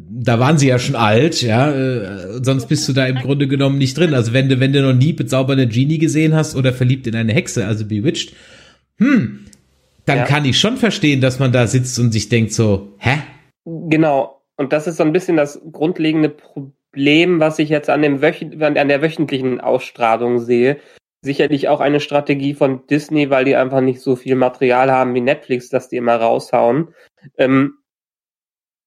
[0.09, 3.79] da waren sie ja schon alt, ja, äh, sonst bist du da im Grunde genommen
[3.79, 4.15] nicht drin.
[4.15, 7.33] Also wenn du, wenn du noch nie bezaubernde Genie gesehen hast oder verliebt in eine
[7.33, 8.33] Hexe, also Bewitched,
[8.99, 9.47] hm,
[10.05, 10.25] dann ja.
[10.25, 13.19] kann ich schon verstehen, dass man da sitzt und sich denkt so, hä?
[13.65, 14.41] Genau.
[14.57, 18.43] Und das ist so ein bisschen das grundlegende Problem, was ich jetzt an, dem Wöch
[18.61, 20.79] an der wöchentlichen Ausstrahlung sehe.
[21.23, 25.21] Sicherlich auch eine Strategie von Disney, weil die einfach nicht so viel Material haben wie
[25.21, 26.95] Netflix, dass die immer raushauen.
[27.37, 27.75] Ähm,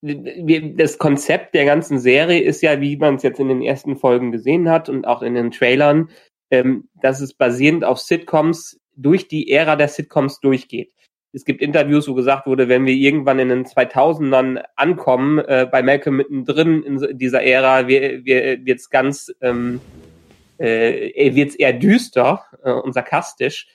[0.01, 4.31] das Konzept der ganzen Serie ist ja, wie man es jetzt in den ersten Folgen
[4.31, 6.09] gesehen hat und auch in den Trailern,
[6.51, 10.91] ähm, dass es basierend auf Sitcoms durch die Ära der Sitcoms durchgeht.
[11.31, 15.83] Es gibt Interviews, wo gesagt wurde, wenn wir irgendwann in den 2000ern ankommen, äh, bei
[15.83, 19.79] Malcolm mittendrin in dieser Ära, wir, wir, wird's ganz, ähm,
[20.57, 23.67] äh, wird's eher düster äh, und sarkastisch.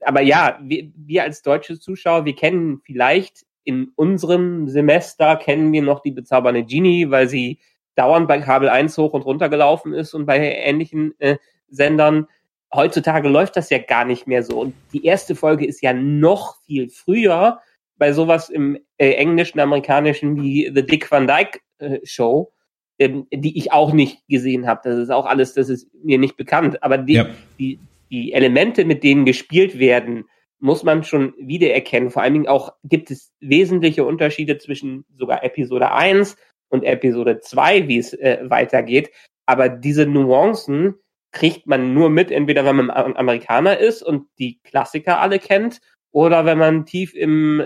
[0.00, 5.82] Aber ja, wir, wir als deutsche Zuschauer, wir kennen vielleicht in unserem Semester kennen wir
[5.82, 7.58] noch die bezaubernde Genie, weil sie
[7.94, 12.28] dauernd bei Kabel 1 hoch und runter gelaufen ist und bei ähnlichen äh, Sendern.
[12.74, 14.60] Heutzutage läuft das ja gar nicht mehr so.
[14.60, 17.60] Und die erste Folge ist ja noch viel früher
[17.96, 22.52] bei sowas im äh, englischen, amerikanischen wie The Dick Van Dyke äh, Show,
[22.98, 24.80] ähm, die ich auch nicht gesehen habe.
[24.84, 26.82] Das ist auch alles, das ist mir nicht bekannt.
[26.82, 27.26] Aber die, ja.
[27.58, 27.78] die,
[28.10, 30.24] die Elemente, mit denen gespielt werden,
[30.58, 32.10] muss man schon wiedererkennen.
[32.10, 36.36] Vor allen Dingen auch gibt es wesentliche Unterschiede zwischen sogar Episode 1
[36.70, 39.10] und Episode 2, wie es äh, weitergeht.
[39.46, 40.94] Aber diese Nuancen
[41.34, 45.80] kriegt man nur mit, entweder wenn man Amerikaner ist und die Klassiker alle kennt,
[46.12, 47.62] oder wenn man tief im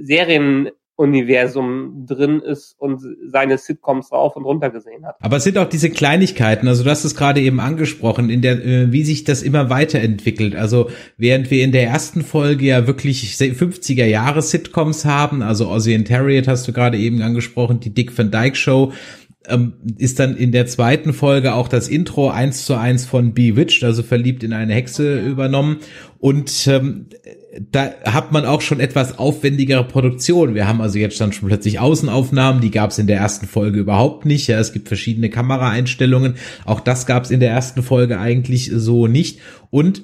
[0.00, 5.16] Serien Universum drin ist und seine Sitcoms rauf und runter gesehen hat.
[5.20, 8.64] Aber es sind auch diese Kleinigkeiten, also du hast es gerade eben angesprochen, in der,
[8.64, 10.54] äh, wie sich das immer weiterentwickelt.
[10.54, 15.94] Also während wir in der ersten Folge ja wirklich 50er Jahre Sitcoms haben, also Ozzy
[15.94, 18.92] and Harriet hast du gerade eben angesprochen, die Dick Van Dyke Show,
[19.48, 23.84] ähm, ist dann in der zweiten Folge auch das Intro eins zu eins von Bewitched,
[23.84, 25.78] also verliebt in eine Hexe übernommen.
[26.18, 27.06] Und ähm,
[27.70, 30.54] da hat man auch schon etwas aufwendigere Produktion.
[30.54, 33.80] Wir haben also jetzt dann schon plötzlich Außenaufnahmen, die gab es in der ersten Folge
[33.80, 34.46] überhaupt nicht.
[34.46, 36.36] Ja, es gibt verschiedene Kameraeinstellungen.
[36.64, 39.40] Auch das gab es in der ersten Folge eigentlich so nicht.
[39.70, 40.02] Und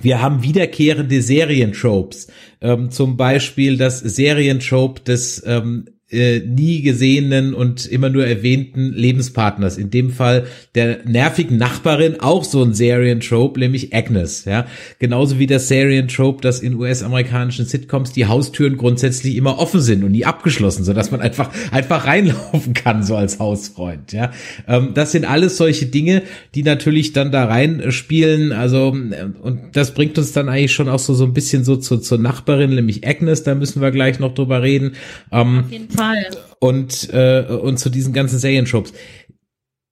[0.00, 2.28] wir haben wiederkehrende Serientropes.
[2.60, 9.76] Ähm, zum Beispiel das Serientrope des ähm, äh, nie gesehenen und immer nur erwähnten Lebenspartners.
[9.76, 14.44] In dem Fall der nervigen Nachbarin, auch so ein Serientrope, nämlich Agnes.
[14.44, 14.66] Ja,
[15.00, 20.12] genauso wie das Serientrope, dass in US-amerikanischen Sitcoms die Haustüren grundsätzlich immer offen sind und
[20.12, 24.12] nie abgeschlossen, so dass man einfach einfach reinlaufen kann so als Hausfreund.
[24.12, 24.30] Ja,
[24.68, 26.22] ähm, das sind alles solche Dinge,
[26.54, 28.52] die natürlich dann da reinspielen.
[28.52, 31.98] Also und das bringt uns dann eigentlich schon auch so so ein bisschen so zu,
[31.98, 33.42] zur Nachbarin, nämlich Agnes.
[33.42, 34.92] Da müssen wir gleich noch drüber reden.
[35.32, 35.64] Ähm,
[35.96, 36.26] Fall.
[36.58, 38.92] Und, äh, und zu diesen ganzen Serientropes.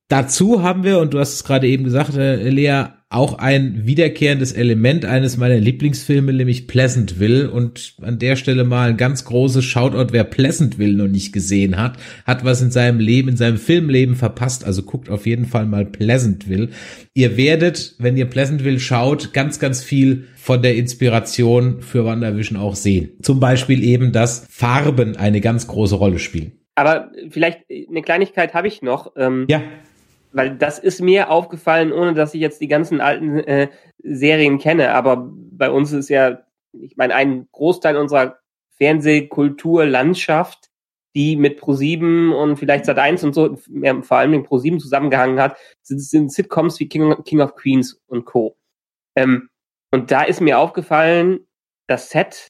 [0.08, 4.52] Dazu haben wir, und du hast es gerade eben gesagt, äh, Lea, auch ein wiederkehrendes
[4.52, 7.50] Element eines meiner Lieblingsfilme, nämlich Pleasantville.
[7.50, 11.96] Und an der Stelle mal ein ganz großes Shoutout, wer Pleasantville noch nicht gesehen hat,
[12.26, 14.64] hat was in seinem Leben, in seinem Filmleben verpasst.
[14.64, 16.70] Also guckt auf jeden Fall mal Pleasantville.
[17.14, 22.74] Ihr werdet, wenn ihr Pleasantville schaut, ganz, ganz viel von der Inspiration für WandaVision auch
[22.74, 23.12] sehen.
[23.22, 26.52] Zum Beispiel eben, dass Farben eine ganz große Rolle spielen.
[26.74, 29.12] Aber vielleicht eine Kleinigkeit habe ich noch.
[29.16, 29.62] Ähm, ja
[30.34, 33.68] weil das ist mir aufgefallen, ohne dass ich jetzt die ganzen alten äh,
[34.02, 34.92] Serien kenne.
[34.92, 36.42] Aber bei uns ist ja,
[36.72, 38.38] ich meine, ein Großteil unserer
[38.76, 40.70] Fernsehkulturlandschaft,
[41.14, 45.56] die mit Pro7 und vielleicht Sat1 und so, ja, vor allem mit Pro7 zusammengehangen hat,
[45.82, 48.56] sind, sind Sitcoms wie King, King of Queens und Co.
[49.14, 49.48] Ähm,
[49.92, 51.46] und da ist mir aufgefallen,
[51.86, 52.48] das Set,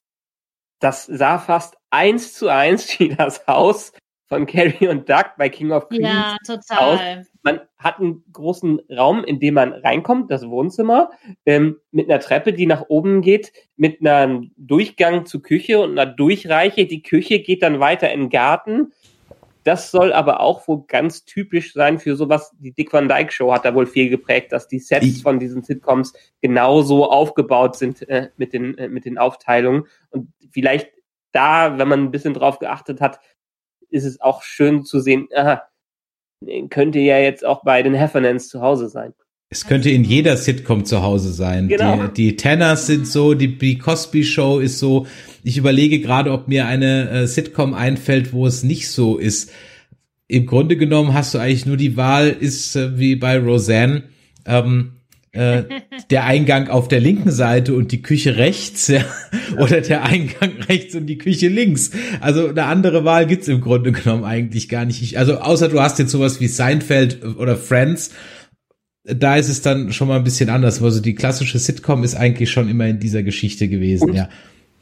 [0.80, 3.92] das sah fast eins zu eins wie das Haus
[4.26, 7.18] von Carrie und Doug bei King of Queens ja, total.
[7.18, 7.26] aus.
[7.42, 11.10] Man hat einen großen Raum, in dem man reinkommt, das Wohnzimmer,
[11.44, 16.10] ähm, mit einer Treppe, die nach oben geht, mit einem Durchgang zur Küche und einer
[16.10, 16.86] Durchreiche.
[16.86, 18.92] Die Küche geht dann weiter in den Garten.
[19.64, 22.54] Das soll aber auch wohl ganz typisch sein für sowas.
[22.58, 25.38] Die Dick Van Dyke Show hat da wohl viel geprägt, dass die Sets ich von
[25.38, 30.90] diesen Sitcoms genauso aufgebaut sind äh, mit den äh, mit den Aufteilungen und vielleicht
[31.32, 33.18] da, wenn man ein bisschen drauf geachtet hat,
[33.94, 35.62] ist es auch schön zu sehen, aha,
[36.68, 39.14] könnte ja jetzt auch bei den Heffernans zu Hause sein.
[39.50, 41.68] Es könnte in jeder Sitcom zu Hause sein.
[41.68, 42.08] Genau.
[42.08, 45.06] Die, die Tanners sind so, die, die Cosby Show ist so.
[45.44, 49.52] Ich überlege gerade, ob mir eine äh, Sitcom einfällt, wo es nicht so ist.
[50.26, 54.04] Im Grunde genommen hast du eigentlich nur die Wahl, ist äh, wie bei Roseanne.
[54.44, 54.94] Ähm,
[55.34, 55.64] äh,
[56.10, 59.04] der Eingang auf der linken Seite und die Küche rechts, ja,
[59.58, 61.90] oder der Eingang rechts und die Küche links.
[62.20, 65.18] Also eine andere Wahl gibt's im Grunde genommen eigentlich gar nicht.
[65.18, 68.12] Also außer du hast jetzt sowas wie Seinfeld oder Friends,
[69.04, 70.82] da ist es dann schon mal ein bisschen anders.
[70.82, 74.28] Also die klassische Sitcom ist eigentlich schon immer in dieser Geschichte gewesen, und ja.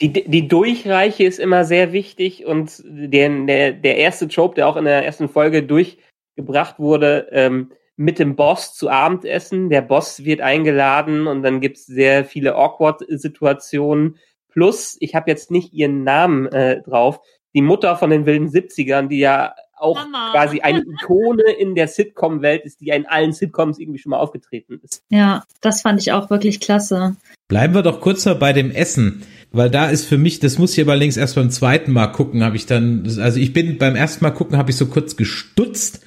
[0.01, 4.77] Die, die Durchreiche ist immer sehr wichtig und der, der, der erste Trope, der auch
[4.77, 9.68] in der ersten Folge durchgebracht wurde, ähm, mit dem Boss zu Abendessen.
[9.68, 14.16] Der Boss wird eingeladen und dann gibt's sehr viele Awkward-Situationen.
[14.48, 17.20] Plus, ich habe jetzt nicht ihren Namen äh, drauf,
[17.55, 20.33] die Mutter von den wilden 70ern, die ja auch Mama.
[20.33, 24.18] quasi eine Ikone in der Sitcom-Welt ist, die ja in allen Sitcoms irgendwie schon mal
[24.18, 25.02] aufgetreten ist.
[25.09, 27.16] Ja, das fand ich auch wirklich klasse.
[27.48, 30.76] Bleiben wir doch kurz mal bei dem Essen, weil da ist für mich, das muss
[30.76, 33.96] ich aber links erst beim zweiten Mal gucken, habe ich dann, also ich bin beim
[33.96, 36.05] ersten Mal gucken, habe ich so kurz gestutzt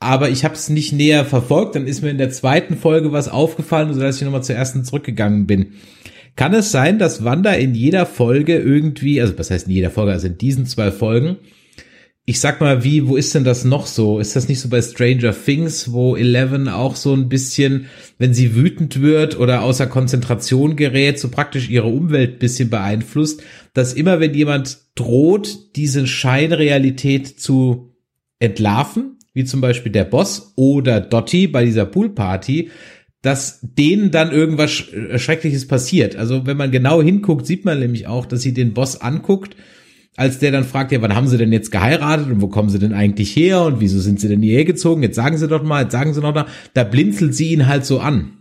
[0.00, 1.74] aber ich habe es nicht näher verfolgt.
[1.74, 5.46] Dann ist mir in der zweiten Folge was aufgefallen, sodass ich nochmal zur ersten zurückgegangen
[5.46, 5.74] bin.
[6.36, 10.12] Kann es sein, dass Wanda in jeder Folge irgendwie, also was heißt in jeder Folge,
[10.12, 11.38] also in diesen zwei Folgen,
[12.28, 14.20] ich sag mal, wie, wo ist denn das noch so?
[14.20, 17.86] Ist das nicht so bei Stranger Things, wo Eleven auch so ein bisschen,
[18.18, 23.94] wenn sie wütend wird oder außer Konzentration gerät, so praktisch ihre Umwelt bisschen beeinflusst, dass
[23.94, 27.94] immer wenn jemand droht, diese Scheinrealität zu
[28.38, 32.70] entlarven, wie zum Beispiel der Boss oder Dotti bei dieser Poolparty,
[33.22, 36.16] dass denen dann irgendwas äh, Schreckliches passiert.
[36.16, 39.54] Also wenn man genau hinguckt, sieht man nämlich auch, dass sie den Boss anguckt,
[40.16, 42.80] als der dann fragt, ja, wann haben sie denn jetzt geheiratet und wo kommen sie
[42.80, 45.04] denn eigentlich her und wieso sind sie denn hierher gezogen?
[45.04, 47.86] Jetzt sagen sie doch mal, jetzt sagen sie noch mal, da blinzelt sie ihn halt
[47.86, 48.38] so an.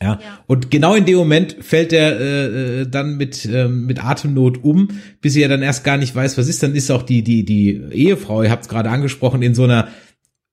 [0.00, 0.14] Ja.
[0.14, 0.20] ja.
[0.46, 4.88] Und genau in dem Moment fällt er äh, äh, dann mit äh, mit Atemnot um,
[5.20, 6.62] bis er dann erst gar nicht weiß, was ist.
[6.62, 9.88] Dann ist auch die die die Ehefrau, ihr habt es gerade angesprochen, in so einer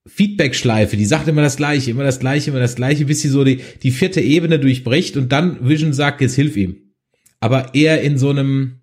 [0.10, 0.98] Feedback-Schleife.
[0.98, 3.62] Die sagt immer das Gleiche, immer das Gleiche, immer das Gleiche, bis sie so die
[3.84, 6.94] die vierte Ebene durchbricht und dann Vision sagt, jetzt hilf ihm.
[7.40, 8.82] Aber eher in so einem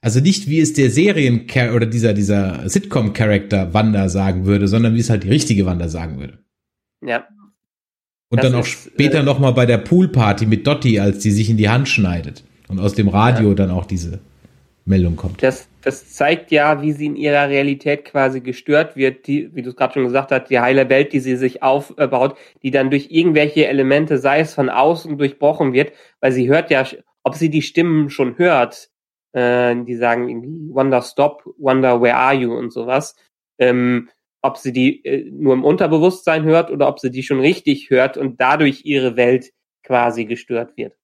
[0.00, 5.00] Also nicht, wie es der Serien- oder dieser, dieser Sitcom-Charakter Wanda sagen würde, sondern wie
[5.00, 6.38] es halt die richtige Wanda sagen würde.
[7.04, 7.26] Ja.
[8.30, 11.30] Und Das dann auch ist, später äh, nochmal bei der Poolparty mit Dottie, als die
[11.30, 12.44] sich in die Hand schneidet.
[12.68, 14.20] Und aus dem Radio dann auch diese
[14.84, 15.42] Meldung kommt.
[15.42, 19.70] Das, das zeigt ja, wie sie in ihrer Realität quasi gestört wird, die, wie du
[19.70, 23.08] es gerade schon gesagt hast, die heile Welt, die sie sich aufbaut, die dann durch
[23.10, 26.84] irgendwelche Elemente, sei es von außen, durchbrochen wird, weil sie hört ja,
[27.22, 28.90] ob sie die Stimmen schon hört,
[29.32, 33.14] äh, die sagen irgendwie Wonder Stop, Wonder Where Are You und sowas,
[33.58, 34.08] ähm,
[34.42, 38.16] ob sie die äh, nur im Unterbewusstsein hört oder ob sie die schon richtig hört
[38.16, 39.52] und dadurch ihre Welt
[39.84, 40.96] quasi gestört wird.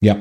[0.00, 0.16] Ja,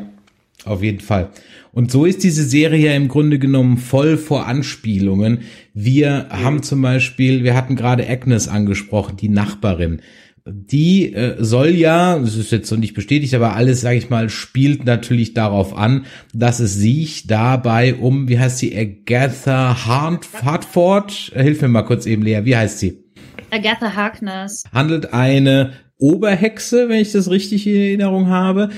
[0.66, 1.30] auf jeden Fall.
[1.72, 5.42] Und so ist diese Serie ja im Grunde genommen voll vor Anspielungen.
[5.74, 10.02] Wir haben zum Beispiel, wir hatten gerade Agnes angesprochen, die Nachbarin.
[10.50, 14.30] Die äh, soll ja, das ist jetzt so nicht bestätigt, aber alles, sage ich mal,
[14.30, 21.12] spielt natürlich darauf an, dass es sich dabei um, wie heißt sie, Agatha Hart Hartford,
[21.36, 23.04] hilf mir mal kurz eben, Lea, wie heißt sie?
[23.52, 24.64] Agatha Harkness.
[24.74, 28.70] Handelt eine Oberhexe, wenn ich das richtig in Erinnerung habe,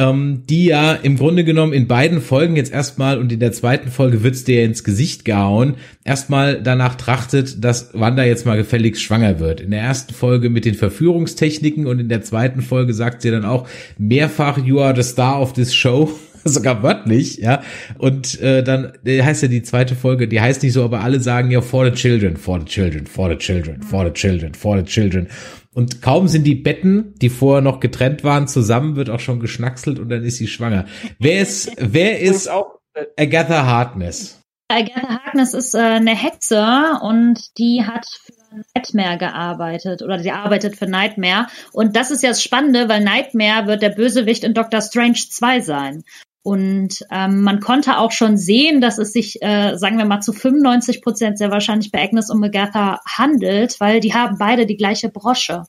[0.00, 3.90] ähm, die ja im Grunde genommen in beiden Folgen jetzt erstmal und in der zweiten
[3.90, 9.40] Folge wird's dir ins Gesicht gehauen, erstmal danach trachtet, dass Wanda jetzt mal gefälligst schwanger
[9.40, 9.60] wird.
[9.60, 13.44] In der ersten Folge mit den Verführungstechniken und in der zweiten Folge sagt sie dann
[13.44, 16.10] auch mehrfach, you are the star of this show.
[16.44, 17.62] Sogar wörtlich, ja.
[17.98, 21.50] Und äh, dann heißt ja die zweite Folge, die heißt nicht so, aber alle sagen
[21.50, 24.84] ja for the children, for the children, for the children, for the children, for the
[24.84, 25.26] children.
[25.80, 29.98] Und kaum sind die Betten, die vorher noch getrennt waren, zusammen, wird auch schon geschnackselt
[29.98, 30.84] und dann ist sie schwanger.
[31.18, 32.80] Wer ist, wer ist auch,
[33.18, 34.42] Agatha Harkness?
[34.68, 38.34] Agatha Harkness ist äh, eine Hexe und die hat für
[38.74, 41.46] Nightmare gearbeitet oder sie arbeitet für Nightmare.
[41.72, 45.60] Und das ist ja das Spannende, weil Nightmare wird der Bösewicht in Doctor Strange 2
[45.62, 46.04] sein.
[46.42, 50.32] Und ähm, man konnte auch schon sehen, dass es sich, äh, sagen wir mal, zu
[50.32, 55.10] 95 Prozent sehr wahrscheinlich bei Agnes und Agatha handelt, weil die haben beide die gleiche
[55.10, 55.64] Brosche.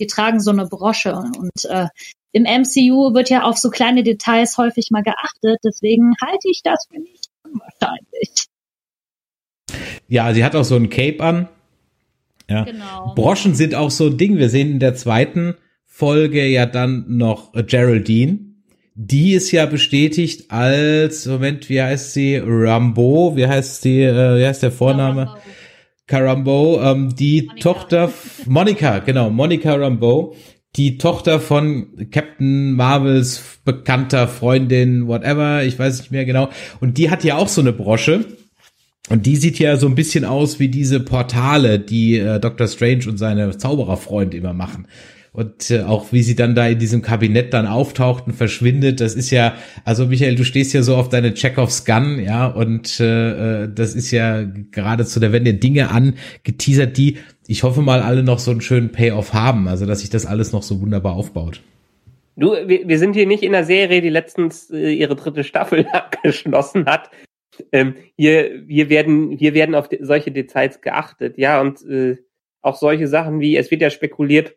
[0.00, 1.14] Die tragen so eine Brosche.
[1.14, 1.88] Und äh,
[2.30, 5.58] im MCU wird ja auf so kleine Details häufig mal geachtet.
[5.64, 8.46] Deswegen halte ich das für nicht unwahrscheinlich.
[10.08, 11.48] Ja, sie hat auch so ein Cape an.
[12.48, 12.64] Ja.
[12.64, 13.14] Genau.
[13.14, 14.36] Broschen sind auch so ein Ding.
[14.36, 18.51] Wir sehen in der zweiten Folge ja dann noch Geraldine.
[18.94, 22.40] Die ist ja bestätigt als, Moment, wie heißt sie?
[22.44, 25.34] Rambo, wie heißt sie, äh, wie heißt der Vorname?
[26.06, 27.62] Carambo, ähm, die Monica.
[27.62, 28.12] Tochter,
[28.46, 30.36] Monica, genau, Monica Rambeau,
[30.76, 36.50] die Tochter von Captain Marvels bekannter Freundin, whatever, ich weiß nicht mehr genau.
[36.80, 38.26] Und die hat ja auch so eine Brosche.
[39.08, 42.68] Und die sieht ja so ein bisschen aus wie diese Portale, die äh, Dr.
[42.68, 44.86] Strange und seine Zaubererfreunde immer machen.
[45.32, 49.14] Und äh, auch wie sie dann da in diesem Kabinett dann auftaucht und verschwindet, das
[49.14, 53.62] ist ja, also Michael, du stehst ja so auf deine Chekhovs Gun, ja, und äh,
[53.64, 57.16] äh, das ist ja geradezu, da werden ja Dinge angeteasert, die,
[57.46, 60.52] ich hoffe mal, alle noch so einen schönen Payoff haben, also dass sich das alles
[60.52, 61.62] noch so wunderbar aufbaut.
[62.36, 65.86] Du, wir, wir sind hier nicht in der Serie, die letztens äh, ihre dritte Staffel
[65.92, 67.10] abgeschlossen hat.
[67.72, 72.18] Ähm, hier, hier werden, hier werden auf de solche Details geachtet, ja, und äh,
[72.60, 74.56] auch solche Sachen wie, es wird ja spekuliert,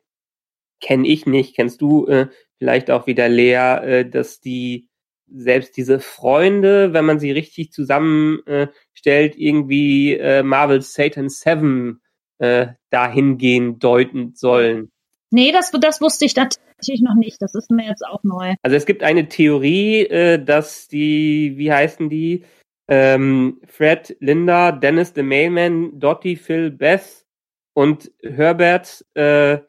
[0.81, 4.89] kenne ich nicht, kennst du äh, vielleicht auch wieder Lea, äh, dass die
[5.27, 12.01] selbst diese Freunde, wenn man sie richtig zusammenstellt, äh, stellt, irgendwie äh, Marvel's Satan 7
[12.37, 14.91] äh, dahingehend deuten sollen.
[15.31, 17.41] Nee, das, das wusste ich tatsächlich noch nicht.
[17.41, 18.53] Das ist mir jetzt auch neu.
[18.61, 22.43] Also es gibt eine Theorie, äh, dass die, wie heißen die,
[22.87, 27.25] ähm, Fred, Linda, Dennis the Mailman, Dottie, Phil, Beth
[27.73, 29.59] und Herbert äh,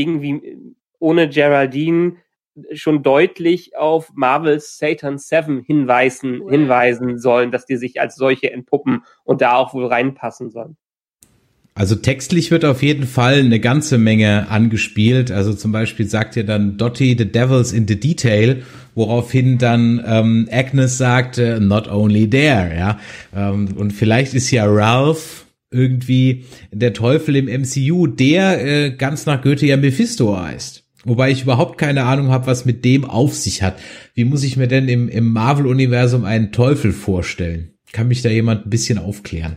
[0.00, 2.16] irgendwie ohne Geraldine
[2.72, 6.50] schon deutlich auf Marvel's Satan 7 hinweisen, Cool.
[6.50, 10.76] hinweisen sollen, dass die sich als solche entpuppen und da auch wohl reinpassen sollen.
[11.74, 15.30] Also textlich wird auf jeden Fall eine ganze Menge angespielt.
[15.30, 20.48] Also zum Beispiel sagt ja dann Dottie, the devil's in the detail, woraufhin dann ähm,
[20.50, 22.98] Agnes sagt, äh, not only there, ja.
[23.34, 29.42] Ähm, und vielleicht ist ja Ralph irgendwie der Teufel im MCU, der äh, ganz nach
[29.42, 30.84] Goethe ja Mephisto heißt.
[31.04, 33.78] Wobei ich überhaupt keine Ahnung habe, was mit dem auf sich hat.
[34.14, 37.74] Wie muss ich mir denn im, im Marvel-Universum einen Teufel vorstellen?
[37.92, 39.56] Kann mich da jemand ein bisschen aufklären?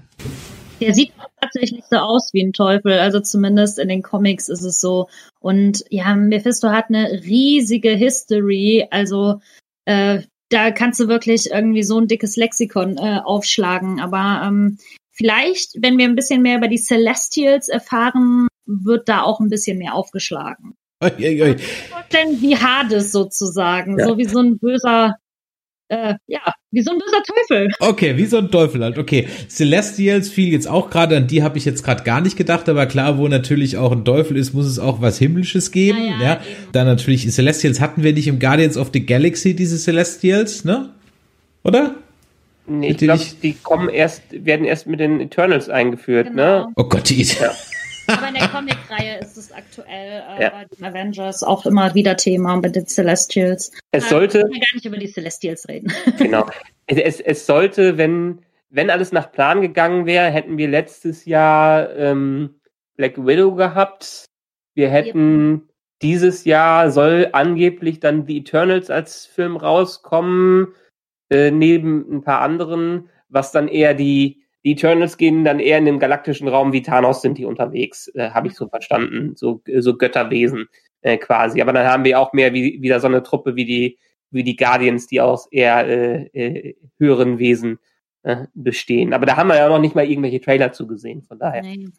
[0.79, 2.93] Der sieht tatsächlich so aus wie ein Teufel.
[2.93, 5.07] Also zumindest in den Comics ist es so.
[5.39, 8.87] Und ja, Mephisto hat eine riesige History.
[8.89, 9.41] Also
[9.85, 13.99] äh, da kannst du wirklich irgendwie so ein dickes Lexikon äh, aufschlagen.
[13.99, 14.77] Aber ähm,
[15.13, 19.77] vielleicht, wenn wir ein bisschen mehr über die Celestials erfahren, wird da auch ein bisschen
[19.77, 20.73] mehr aufgeschlagen.
[21.03, 21.55] Ui, ui, ui.
[21.89, 24.05] Vorstellen wie Hades sozusagen, Ja.
[24.07, 25.15] so wie so ein böser
[25.89, 26.39] äh, ja,
[26.71, 27.67] wie so ein böser Teufel.
[27.79, 28.97] Okay, wie so ein Teufel halt.
[28.97, 32.67] Okay, Celestials fiel jetzt auch gerade, an die habe ich jetzt gerade gar nicht gedacht,
[32.69, 35.99] aber klar, wo natürlich auch ein Teufel ist, muss es auch was Himmlisches geben.
[36.03, 36.41] Ja, Ja, ja,
[36.71, 40.89] Dann natürlich Celestials hatten wir nicht im Guardians of the Galaxy, diese Celestials, ne?
[41.63, 41.95] Oder?
[42.65, 46.67] Nee, ich glaube, die kommen erst, werden erst mit den Eternals eingeführt, Genau.
[46.67, 46.73] ne?
[46.75, 47.51] Oh Gott, die Ja.
[48.07, 50.49] Aber in der Comic-Reihe ist es aktuell äh, Ja.
[50.49, 53.71] bei den Avengers auch immer wieder Thema mit den Celestials.
[53.91, 55.91] Es sollte, Wir gar nicht über die Celestials reden.
[56.17, 56.45] genau.
[56.87, 62.55] Es, es, sollte, wenn, wenn alles nach Plan gegangen wäre, hätten wir letztes Jahr ähm,
[62.97, 64.25] Black Widow gehabt.
[64.75, 65.69] Wir hätten
[66.01, 70.73] dieses Jahr soll angeblich dann The Eternals als Film rauskommen,
[71.33, 75.85] äh, neben ein paar anderen, was dann eher die, die Eternals gehen dann eher in
[75.85, 79.97] den galaktischen Raum wie Thanos sind die unterwegs, äh, habe ich so verstanden, so, so
[79.97, 80.67] Götterwesen
[81.01, 81.61] äh, quasi.
[81.61, 83.99] Aber dann haben wir auch mehr wie, wieder so eine Truppe wie die,
[84.31, 87.79] wie die Guardians, die aus eher äh, äh, höheren Wesen
[88.23, 89.13] äh, bestehen.
[89.13, 91.61] Aber da haben wir ja noch nicht mal irgendwelche Trailer zugesehen, von daher.
[91.61, 91.89] Nee.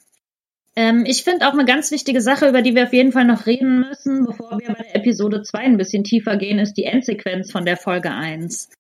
[0.76, 3.47] Ähm, ich finde auch eine ganz wichtige Sache, über die wir auf jeden Fall noch
[3.47, 7.53] reden müssen, bevor wir bei der Episode 2 ein bisschen tiefer gehen, ist die Endsequenz
[7.53, 8.70] von der Folge 1.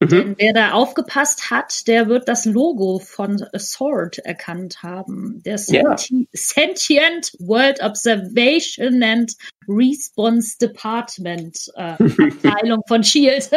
[0.00, 0.08] Mhm.
[0.08, 5.42] Denn wer da aufgepasst hat, der wird das Logo von Sword erkannt haben.
[5.44, 5.96] Der Ja.
[5.96, 9.32] Senti Sentient World Observation and
[9.66, 13.50] Response Department äh, Abteilung von Shield.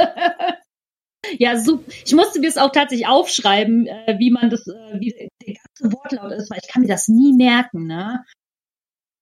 [1.37, 1.91] ja, super.
[2.05, 5.13] Ich musste mir das auch tatsächlich aufschreiben, äh, wie man das, äh, wie
[5.45, 8.23] der ganze Wortlaut ist, weil ich kann mir das nie merken, ne?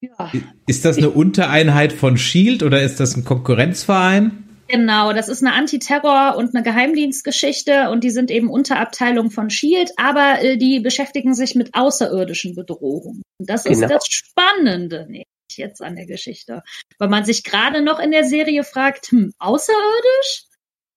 [0.02, 0.32] Ja.
[0.68, 4.47] Ist das eine Untereinheit von Shield oder ist das ein Konkurrenzverein?
[4.68, 9.92] Genau, das ist eine Antiterror- und eine Geheimdienstgeschichte und die sind eben Unterabteilung von Shield,
[9.98, 13.22] aber äh, die beschäftigen sich mit außerirdischen Bedrohungen.
[13.40, 13.94] Und das ist Genau.
[13.94, 16.62] das Spannende nämlich jetzt an der Geschichte,
[17.00, 20.46] weil man sich gerade noch in der Serie fragt, hm, außerirdisch?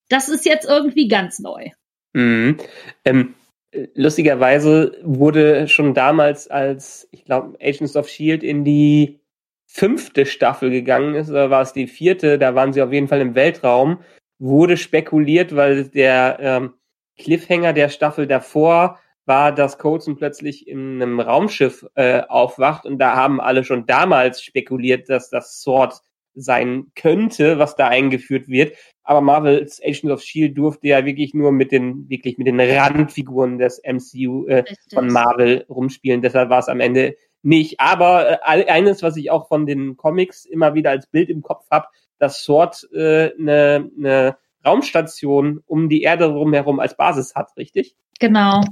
[0.09, 1.69] Das ist jetzt irgendwie ganz neu.
[2.13, 2.59] Mhm.
[3.05, 3.35] Ähm,
[3.71, 9.20] äh, lustigerweise wurde schon damals, als ich glaube Agents of Shield in die
[9.73, 13.21] fünfte Staffel gegangen ist, oder war es die vierte, da waren sie auf jeden Fall
[13.21, 14.01] im Weltraum,
[14.39, 16.75] wurde spekuliert, weil der ähm,
[17.17, 23.15] Cliffhanger der Staffel davor war, dass Coulson plötzlich in einem Raumschiff äh, aufwacht und da
[23.15, 26.01] haben alle schon damals spekuliert, dass das Sword
[26.35, 28.77] sein könnte, was da eingeführt wird.
[29.05, 33.59] Aber Marvel's Agents of Shield durfte ja wirklich nur mit den wirklich mit den Randfiguren
[33.59, 36.23] des MCU äh, von Marvel rumspielen.
[36.23, 37.81] Deshalb war es am Ende nicht.
[37.81, 41.67] Aber äh, eines, was ich auch von den Comics immer wieder als Bild im Kopf
[41.71, 41.89] habe,
[42.19, 47.97] dass Sword eine äh, ne, ne Raumstation um die Erde rumherum als Basis hat, richtig?
[48.19, 48.63] Genau.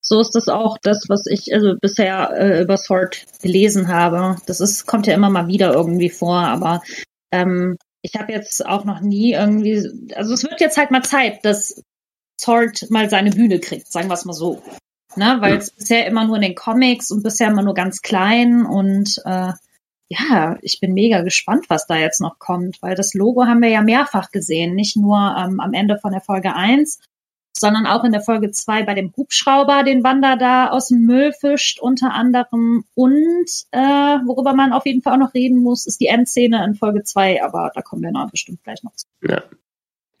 [0.00, 4.36] So ist das auch das, was ich also bisher äh, über Sword gelesen habe.
[4.46, 6.82] Das ist, kommt ja immer mal wieder irgendwie vor, aber
[7.30, 11.44] ähm, ich habe jetzt auch noch nie irgendwie, also es wird jetzt halt mal Zeit,
[11.44, 11.82] dass
[12.40, 14.62] Sword mal seine Bühne kriegt, sagen wir es mal so.
[15.16, 15.38] Ne?
[15.40, 19.20] Weil es bisher immer nur in den Comics und bisher immer nur ganz klein und
[19.24, 19.52] äh,
[20.10, 23.68] ja, ich bin mega gespannt, was da jetzt noch kommt, weil das Logo haben wir
[23.68, 26.98] ja mehrfach gesehen, nicht nur ähm, am Ende von der Folge 1,
[27.58, 31.32] sondern auch in der Folge 2 bei dem Hubschrauber, den Wanda da aus dem Müll
[31.32, 32.84] fischt, unter anderem.
[32.94, 36.74] Und äh, worüber man auf jeden Fall auch noch reden muss, ist die Endszene in
[36.74, 39.06] Folge 2, aber da kommen wir noch bestimmt gleich noch zu.
[39.22, 39.42] Ja.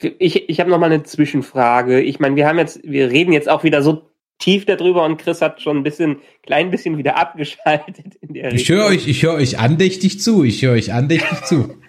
[0.00, 2.00] Ich, ich habe noch mal eine Zwischenfrage.
[2.00, 4.08] Ich meine, wir haben jetzt, wir reden jetzt auch wieder so
[4.38, 8.68] tief darüber und Chris hat schon ein bisschen, klein bisschen wieder abgeschaltet in der Ich
[8.68, 10.44] höre euch, ich höre euch andächtig zu.
[10.44, 11.76] Ich höre euch andächtig zu.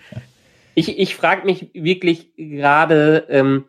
[0.76, 3.66] Ich, ich frage mich wirklich gerade, ähm,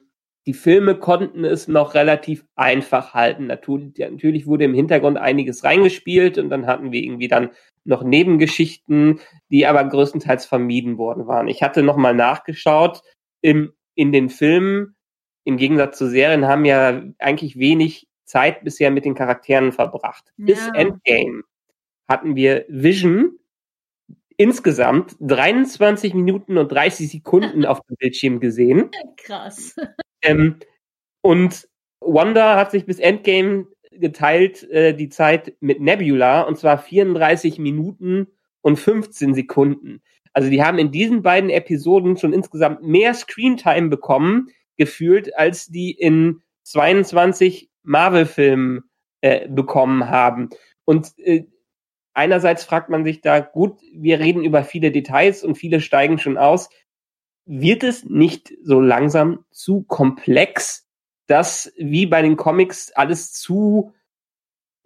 [0.46, 3.46] die Filme konnten es noch relativ einfach halten.
[3.46, 7.50] Natürlich, natürlich wurde im Hintergrund einiges reingespielt und dann hatten wir irgendwie dann
[7.84, 9.18] noch Nebengeschichten,
[9.50, 11.48] die aber größtenteils vermieden worden waren.
[11.48, 13.02] Ich hatte noch mal nachgeschaut,
[13.42, 14.94] im, in den Filmen,
[15.44, 20.32] im Gegensatz zu Serien, haben ja eigentlich wenig Zeit bisher mit den Charakteren verbracht.
[20.36, 20.46] Ja.
[20.46, 21.42] Bis Endgame
[22.08, 23.38] hatten wir Vision
[24.36, 28.90] insgesamt 23 Minuten und 30 Sekunden auf dem Bildschirm gesehen.
[29.16, 29.76] Krass.
[30.22, 30.56] Ähm,
[31.20, 31.68] und
[32.00, 38.28] Wanda hat sich bis Endgame geteilt äh, die Zeit mit Nebula und zwar 34 Minuten
[38.62, 40.02] und 15 Sekunden.
[40.32, 45.90] Also die haben in diesen beiden Episoden schon insgesamt mehr Screentime bekommen, gefühlt, als die
[45.90, 50.50] in 22 Marvel-Filmen äh, bekommen haben.
[50.84, 51.44] Und äh,
[52.14, 56.38] einerseits fragt man sich da, gut, wir reden über viele Details und viele steigen schon
[56.38, 56.70] aus.
[57.46, 60.88] Wird es nicht so langsam zu komplex,
[61.26, 63.92] dass wie bei den Comics alles zu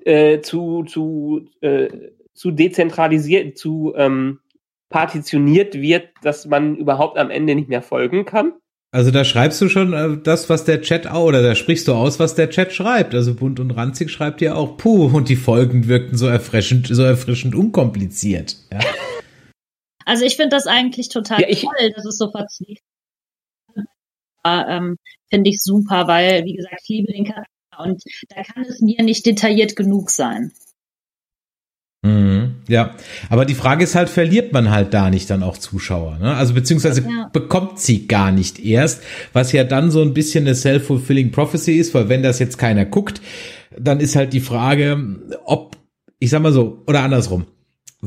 [0.05, 1.89] äh, zu zu äh,
[2.33, 4.41] zu dezentralisiert, zu ähm,
[4.89, 8.55] partitioniert wird, dass man überhaupt am Ende nicht mehr folgen kann?
[8.95, 11.95] Also da schreibst du schon äh, das, was der Chat auch, oder da sprichst du
[11.95, 13.13] aus, was der Chat schreibt.
[13.13, 17.03] Also Bunt und Ranzig schreibt ja auch, puh, und die Folgen wirkten so erfrischend, so
[17.03, 18.57] erfrischend unkompliziert.
[18.73, 18.79] Ja.
[20.07, 22.83] Also ich finde das eigentlich total Ja, ich- toll, dass es so verzweigt.
[24.45, 24.99] Ähm,
[25.31, 29.03] finde ich super, weil, wie gesagt, ich liebe den Charakter und da kann es mir
[29.03, 30.53] nicht detailliert genug sein.
[32.05, 32.95] Mhm, ja,
[33.31, 36.19] aber die Frage ist halt, verliert man halt da nicht dann auch Zuschauer?
[36.19, 36.35] Ne?
[36.37, 37.31] Also beziehungsweise Ja.
[37.33, 39.03] bekommt sie gar nicht erst,
[39.33, 42.85] was ja dann so ein bisschen eine self-fulfilling prophecy ist, weil wenn das jetzt keiner
[42.85, 43.23] guckt,
[43.79, 44.99] dann ist halt die Frage,
[45.47, 45.79] ob,
[46.19, 47.47] ich sag mal so, oder andersrum,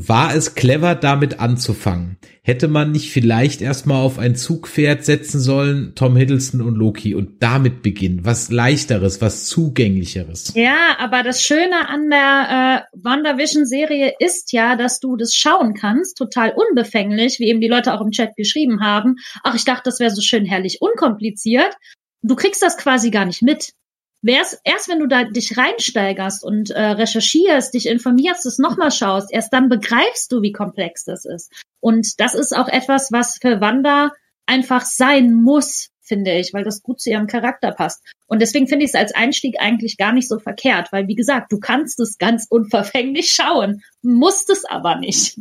[0.00, 2.18] war es clever, damit anzufangen?
[2.42, 7.42] Hätte man nicht vielleicht erstmal auf ein Zugpferd setzen sollen, Tom Hiddleston und Loki, und
[7.42, 8.20] damit beginnen?
[8.22, 10.52] Was leichteres, was zugänglicheres?
[10.54, 16.16] Ja, aber das Schöne an der äh, WandaVision-Serie ist ja, dass du das schauen kannst,
[16.16, 19.16] total unbefänglich, wie eben die Leute auch im Chat geschrieben haben.
[19.42, 21.74] Ach, ich dachte, das wäre so schön herrlich unkompliziert.
[22.22, 23.72] Du kriegst das quasi gar nicht mit.
[24.20, 29.32] Wär's, erst wenn du da dich reinsteigerst und äh, recherchierst, dich informierst, es nochmal schaust,
[29.32, 31.52] erst dann begreifst du, wie komplex das ist.
[31.80, 34.12] Und das ist auch etwas, was für Wanda
[34.46, 38.02] einfach sein muss, finde ich, weil das gut zu ihrem Charakter passt.
[38.26, 41.52] Und deswegen finde ich es als Einstieg eigentlich gar nicht so verkehrt, weil wie gesagt,
[41.52, 45.38] du kannst es ganz unverfänglich schauen, musst es aber nicht.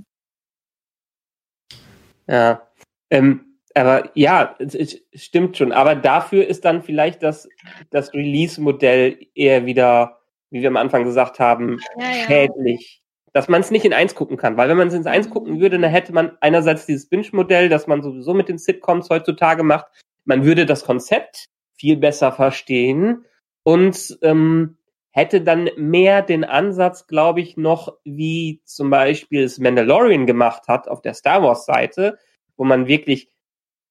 [2.27, 2.67] Ja.
[3.09, 3.46] Ähm,
[3.81, 5.71] aber ja, es, es stimmt schon.
[5.71, 7.49] Aber dafür ist dann vielleicht das,
[7.89, 10.19] das Release-Modell eher wieder,
[10.49, 12.13] wie wir am Anfang gesagt haben, Ja, ja.
[12.25, 13.01] schädlich.
[13.33, 14.57] Dass man es nicht in eins gucken kann.
[14.57, 17.87] Weil wenn man es ins eins gucken würde, dann hätte man einerseits dieses Binge-Modell, das
[17.87, 19.87] man sowieso mit den Sitcoms heutzutage macht.
[20.25, 23.25] Man würde das Konzept viel besser verstehen
[23.63, 24.77] und ähm,
[25.11, 30.87] hätte dann mehr den Ansatz, glaube ich, noch, wie zum Beispiel es Mandalorian gemacht hat
[30.87, 32.17] auf der Star Wars-Seite,
[32.55, 33.29] wo man wirklich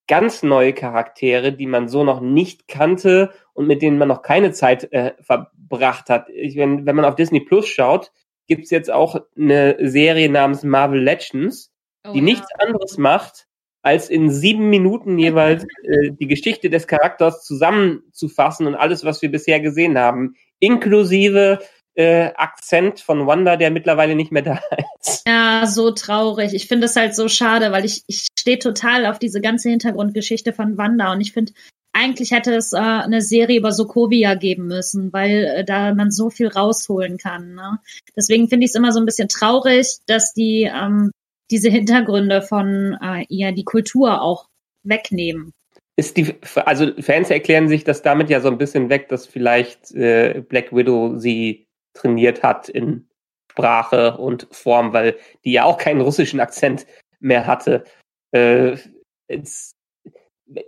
[0.09, 4.53] ganz neue Charaktere, die man so noch nicht kannte und mit denen man noch keine
[4.53, 6.29] Zeit äh, verbracht hat.
[6.31, 8.13] Ich, wenn, wenn man auf Disney Plus schaut,
[8.47, 11.73] gibt's jetzt auch eine Serie namens Marvel Legends,
[12.07, 13.47] Oh, die nichts anderes macht,
[13.83, 19.31] als in sieben Minuten jeweils äh, die Geschichte des Charakters zusammenzufassen und alles, was wir
[19.31, 21.61] bisher gesehen haben, inklusive
[21.97, 24.61] äh, Akzent von Wanda, der mittlerweile nicht mehr da
[25.01, 25.23] ist.
[25.27, 26.55] Ja, so traurig.
[26.55, 30.53] Ich finde es halt so schade, weil ich, ich stehe total auf diese ganze Hintergrundgeschichte
[30.53, 31.53] von Wanda und ich finde,
[31.93, 36.29] eigentlich hätte es äh, eine Serie über Sokovia geben müssen, weil äh, da man so
[36.29, 37.55] viel rausholen kann.
[37.55, 37.79] Ne?
[38.15, 41.11] Deswegen finde ich es immer so ein bisschen traurig, dass die ähm,
[41.51, 44.49] diese Hintergründe von äh, ihr die Kultur auch
[44.83, 45.53] wegnehmen.
[45.99, 49.93] Ist die, also Fans erklären sich das damit ja so ein bisschen weg, dass vielleicht
[49.93, 51.66] äh, Black Widow sie
[51.97, 53.09] trainiert hat in
[53.51, 56.87] Sprache und Form, weil die ja auch keinen russischen Akzent
[57.21, 57.85] mehr hatte.
[58.33, 58.77] Äh,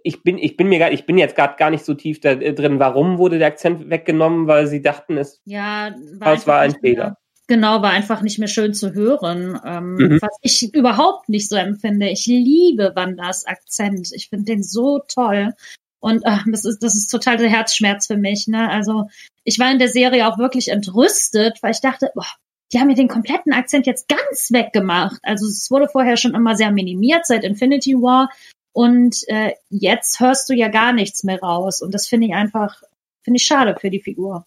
[0.02, 2.30] ich bin, ich bin mir gar, ich bin jetzt gerade gar nicht so tief da
[2.32, 2.78] äh, drin.
[2.80, 4.46] Warum wurde der Akzent weggenommen?
[4.48, 7.16] Weil sie dachten, es, Ja, es war ein Fehler.
[7.46, 10.18] Genau, war einfach nicht mehr schön zu hören, ähm, Mhm.
[10.20, 12.10] was ich überhaupt nicht so empfinde.
[12.10, 14.10] Ich liebe Wandas Akzent.
[14.12, 15.54] Ich finde den so toll.
[16.00, 18.46] Und ach, das ist das ist total der Herzschmerz für mich.
[18.46, 18.70] Ne?
[18.70, 19.08] Also
[19.44, 22.26] ich war in der Serie auch wirklich entrüstet, weil ich dachte, boah,
[22.72, 25.18] die haben mir den kompletten Akzent jetzt ganz weggemacht.
[25.22, 28.30] Also es wurde vorher schon immer sehr minimiert seit Infinity War
[28.72, 31.82] und äh, jetzt hörst du ja gar nichts mehr raus.
[31.82, 32.82] Und das finde ich einfach,
[33.22, 34.46] finde ich schade für die Figur.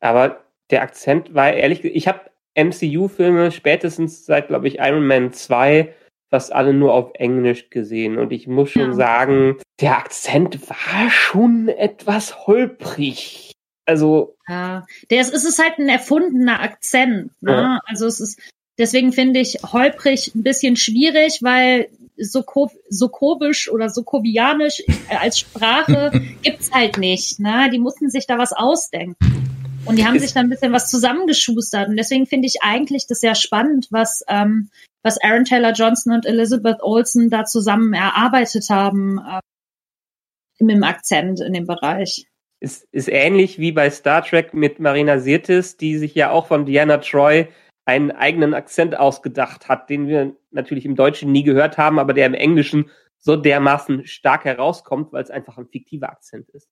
[0.00, 5.92] Aber der Akzent war ehrlich, ich habe MCU-Filme spätestens seit, glaube ich, Iron Man 2
[6.30, 8.18] fast alle nur auf Englisch gesehen.
[8.18, 13.52] Und ich muss schon sagen, der Akzent war schon etwas holprig.
[13.84, 17.30] Also, Ja, der ist, es ist halt ein erfundener Akzent.
[17.40, 17.52] Ne?
[17.52, 17.80] Ja.
[17.86, 18.40] Also es ist,
[18.78, 26.10] deswegen finde ich holprig ein bisschen schwierig, weil Soko, Sokobisch oder Sokovianisch äh, als Sprache
[26.42, 27.38] gibt's halt nicht.
[27.38, 27.70] Ne?
[27.72, 29.16] Die mussten sich da was ausdenken.
[29.86, 31.88] Und die haben sich da ein bisschen was zusammengeschustert.
[31.88, 34.70] Und deswegen finde ich eigentlich das sehr spannend, was, ähm,
[35.02, 39.40] was Aaron Taylor Johnson und Elizabeth Olsen da zusammen erarbeitet haben äh,
[40.58, 42.26] im, im Akzent in dem Bereich.
[42.60, 46.66] ist, ist ähnlich wie bei Star Trek mit Marina Sirtis, die sich ja auch von
[46.66, 47.48] Diana Troy
[47.84, 52.26] einen eigenen Akzent ausgedacht hat, den wir natürlich im Deutschen nie gehört haben, aber der
[52.26, 56.68] im Englischen so dermaßen stark herauskommt, weil es einfach ein fiktiver Akzent ist.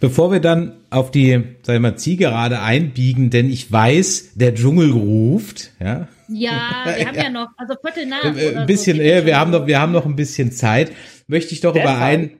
[0.00, 4.90] Bevor wir dann auf die, sag ich mal, Zielgerade einbiegen, denn ich weiß, der Dschungel
[4.90, 6.08] ruft, ja.
[6.28, 8.24] Ja, wir haben ja, noch, also Viertel nach.
[8.24, 10.92] Äh, oder Ein bisschen, so, äh, wir haben noch, wir haben noch ein bisschen Zeit.
[11.26, 12.02] Möchte ich doch über Deshalb.
[12.02, 12.39] ein,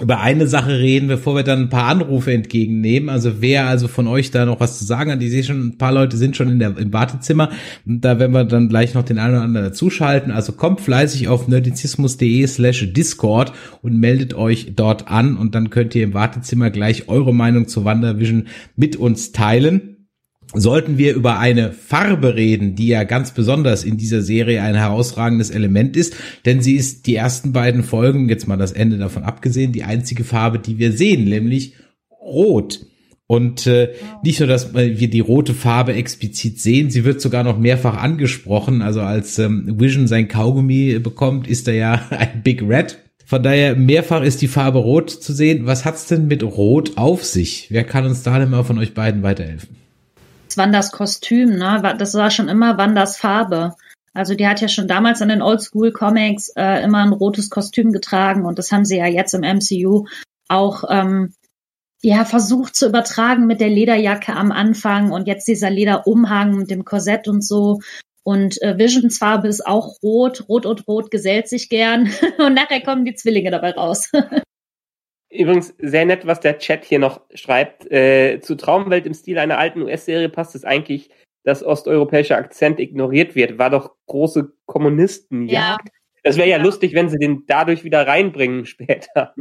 [0.00, 3.08] über eine Sache reden, bevor wir dann ein paar Anrufe entgegennehmen.
[3.08, 5.78] Also wer also von euch da noch was zu sagen hat, ich sehe schon, ein
[5.78, 7.50] paar Leute sind schon in der, im Wartezimmer.
[7.86, 10.32] Und da werden wir dann gleich noch den einen oder anderen dazuschalten.
[10.32, 15.94] Also kommt fleißig auf nerdizismus.de slash Discord und meldet euch dort an und dann könnt
[15.94, 18.46] ihr im Wartezimmer gleich eure Meinung zu WandaVision
[18.76, 19.99] mit uns teilen
[20.54, 25.50] sollten wir über eine Farbe reden, die ja ganz besonders in dieser Serie ein herausragendes
[25.50, 29.72] Element ist, denn sie ist die ersten beiden Folgen, jetzt mal das Ende davon abgesehen,
[29.72, 31.74] die einzige Farbe, die wir sehen, nämlich
[32.20, 32.80] rot.
[33.26, 33.90] Und äh,
[34.24, 38.82] nicht nur, dass wir die rote Farbe explizit sehen, sie wird sogar noch mehrfach angesprochen.
[38.82, 42.98] Also als ähm, Vision sein Kaugummi bekommt, ist er ja ein Big Red.
[43.24, 45.64] Von daher mehrfach ist die Farbe rot zu sehen.
[45.64, 47.68] Was hat's denn mit rot auf sich?
[47.70, 49.79] Wer kann uns da denn mal von euch beiden weiterhelfen?
[50.56, 51.94] Wanders Kostüm, ne?
[51.98, 53.74] Das war schon immer Wanders Farbe.
[54.12, 57.92] Also die hat ja schon damals in den Oldschool Comics äh, immer ein rotes Kostüm
[57.92, 60.06] getragen und das haben sie ja jetzt im MCU
[60.48, 61.32] auch ähm,
[62.02, 66.84] ja versucht zu übertragen mit der Lederjacke am Anfang und jetzt dieser Lederumhang mit dem
[66.84, 67.80] Korsett und so.
[68.22, 70.44] Und äh, Visions Farbe ist auch rot.
[70.48, 72.10] Rot und Rot gesellt sich gern.
[72.38, 74.10] und nachher kommen die Zwillinge dabei raus.
[75.30, 77.90] Übrigens sehr nett, was der Chat hier noch schreibt.
[77.90, 81.10] Äh, zu Traumwelt im Stil einer alten US-Serie passt es eigentlich,
[81.44, 83.58] dass osteuropäischer Akzent ignoriert wird.
[83.58, 85.88] War doch große Kommunistenjagd.
[85.88, 85.92] Ja.
[86.22, 89.34] Es wäre ja, ja lustig, wenn sie den dadurch wieder reinbringen später.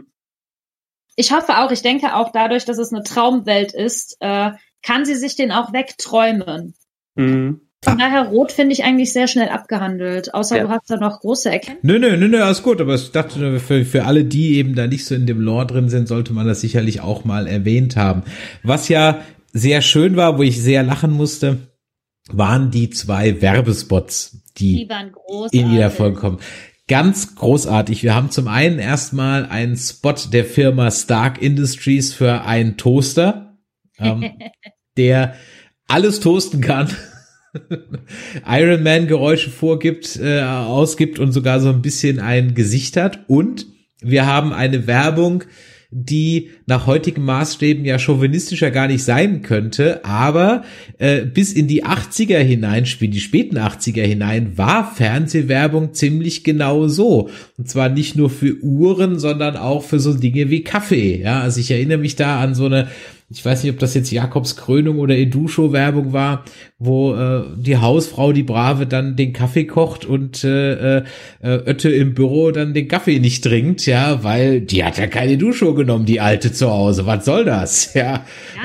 [1.16, 5.16] Ich hoffe auch, ich denke auch dadurch, dass es eine Traumwelt ist, äh, kann sie
[5.16, 6.76] sich den auch wegträumen.
[7.16, 7.69] Mhm.
[7.82, 10.64] Von daher Rot finde ich eigentlich sehr schnell abgehandelt, außer ja.
[10.64, 11.88] du hast da noch große Erkenntnisse.
[11.88, 14.86] Nö, nö, nö, nö, alles gut, aber ich dachte, für, für alle, die eben da
[14.86, 18.24] nicht so in dem Lore drin sind, sollte man das sicherlich auch mal erwähnt haben.
[18.64, 19.22] Was ja
[19.54, 21.58] sehr schön war, wo ich sehr lachen musste,
[22.30, 24.90] waren die zwei Werbespots, die,
[25.54, 26.40] die in jeder Folge kommen.
[26.90, 28.04] Ganz großartig.
[28.04, 33.58] Wir haben zum einen erstmal einen Spot der Firma Stark Industries für einen Toaster,
[34.00, 34.32] ähm,
[34.98, 35.36] der
[35.88, 36.90] alles toasten kann
[38.48, 43.26] Iron Man Geräusche vorgibt, äh, ausgibt und sogar so ein bisschen ein Gesicht hat.
[43.28, 43.66] Und
[44.02, 45.44] wir haben eine Werbung,
[45.92, 50.64] die nach heutigen Maßstäben ja chauvinistischer gar nicht sein könnte, aber
[51.00, 57.32] äh, bis in die 80er hinein, die späten 80er hinein, war Fernsehwerbung ziemlich genau so.
[57.58, 61.24] Und zwar nicht nur für Uhren, sondern auch für so Dinge wie Kaffee.
[61.24, 62.88] Ja, also ich erinnere mich da an so eine
[63.32, 66.46] ich weiß nicht, ob das jetzt Jakobs Krönung oder Edusho-Werbung war,
[66.80, 71.04] wo äh, die Hausfrau, die Brave, dann den Kaffee kocht und äh, äh,
[71.42, 75.76] Ötte im Büro dann den Kaffee nicht trinkt, ja, weil die hat ja keine Edusho
[75.76, 77.06] genommen, die Alte zu Hause.
[77.06, 77.94] Was soll das?
[78.00, 78.24] Ja.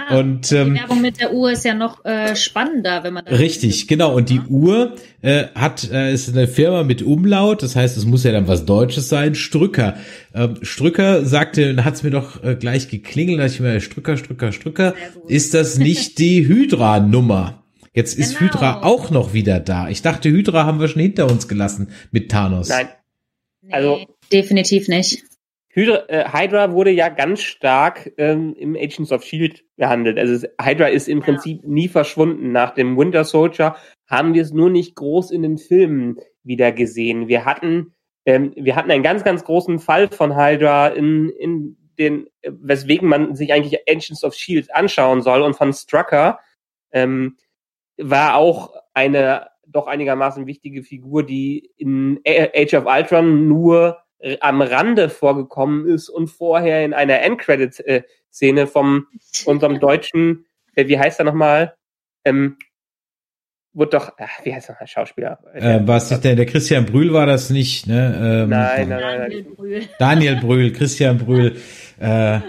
[0.08, 3.26] ja und ähm, die Werbung mit der Uhr ist ja noch äh, spannender, wenn man
[3.26, 4.14] richtig, genau.
[4.14, 4.94] Und die Uhr
[5.24, 8.66] äh, hat äh, ist eine Firma mit Umlaut, das heißt, es muss ja dann was
[8.66, 9.34] Deutsches sein.
[9.34, 9.96] Strücker.
[10.34, 14.52] Ähm, Strücker sagte, hat es mir doch äh, gleich geklingelt, dass ich mir Strücker, Strücker,
[14.52, 14.94] Strücker.
[15.26, 17.64] Ist das nicht die Hydra-Nummer?
[17.94, 18.52] Jetzt ist genau.
[18.52, 19.88] Hydra auch noch wieder da.
[19.88, 22.68] Ich dachte, Hydra haben wir schon hinter uns gelassen mit Thanos.
[22.68, 22.88] Nein.
[23.70, 25.22] Also nee, definitiv nicht.
[25.74, 30.18] Hydra, äh, Hydra wurde ja ganz stark ähm, im Agents of Shield behandelt.
[30.18, 31.24] Also Hydra ist im ja.
[31.24, 32.52] Prinzip nie verschwunden.
[32.52, 33.74] Nach dem Winter Soldier
[34.06, 37.26] haben wir es nur nicht groß in den Filmen wieder gesehen.
[37.26, 37.92] Wir hatten
[38.24, 43.34] ähm, wir hatten einen ganz ganz großen Fall von Hydra in in den weswegen man
[43.34, 46.38] sich eigentlich Agents of Shield anschauen soll und von Strucker
[46.92, 47.36] ähm,
[47.96, 54.03] war auch eine doch einigermaßen wichtige Figur, die in Age of Ultron nur
[54.40, 59.06] am Rande vorgekommen ist und vorher in einer Endcredit-Szene vom
[59.44, 61.74] unserem deutschen, äh, wie heißt er nochmal?
[62.24, 62.56] Ähm,
[63.72, 65.38] wurde doch, ach, wie heißt er, Schauspieler?
[65.52, 68.42] Äh, was ist der, der Christian Brühl war das nicht, ne?
[68.44, 69.82] Ähm, nein, nein, nein, Daniel Brühl.
[69.98, 71.56] Daniel Brühl, Christian Brühl,
[72.00, 72.40] äh,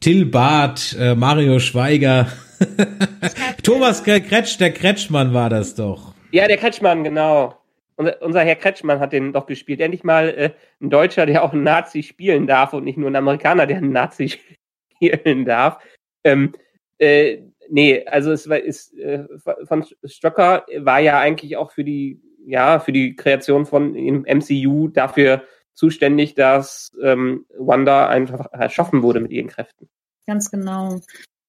[0.00, 2.26] Till Barth, äh, Mario Schweiger,
[3.62, 6.14] Thomas Kretsch, der Kretschmann war das doch.
[6.32, 7.63] Ja, der Kretschmann, genau
[7.96, 9.80] unser, Herr Kretschmann hat den doch gespielt.
[9.80, 13.16] Endlich mal äh, ein Deutscher, der auch einen Nazi spielen darf und nicht nur ein
[13.16, 14.28] Amerikaner, der einen Nazi
[15.02, 15.78] spielen darf.
[16.24, 16.52] Ähm,
[16.98, 19.24] äh, nee, also es war ist äh,
[19.64, 24.88] von Strocker war ja eigentlich auch für die ja für die Kreation von im MCU
[24.88, 29.88] dafür zuständig, dass ähm, Wanda einfach erschaffen wurde mit ihren Kräften.
[30.26, 31.00] Ganz genau.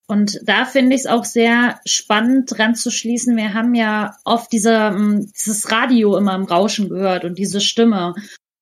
[0.08, 3.36] Und da finde ich es auch sehr spannend dran zu schließen.
[3.36, 8.14] Wir haben ja oft diese, ähm, dieses Radio immer im Rauschen gehört und diese Stimme.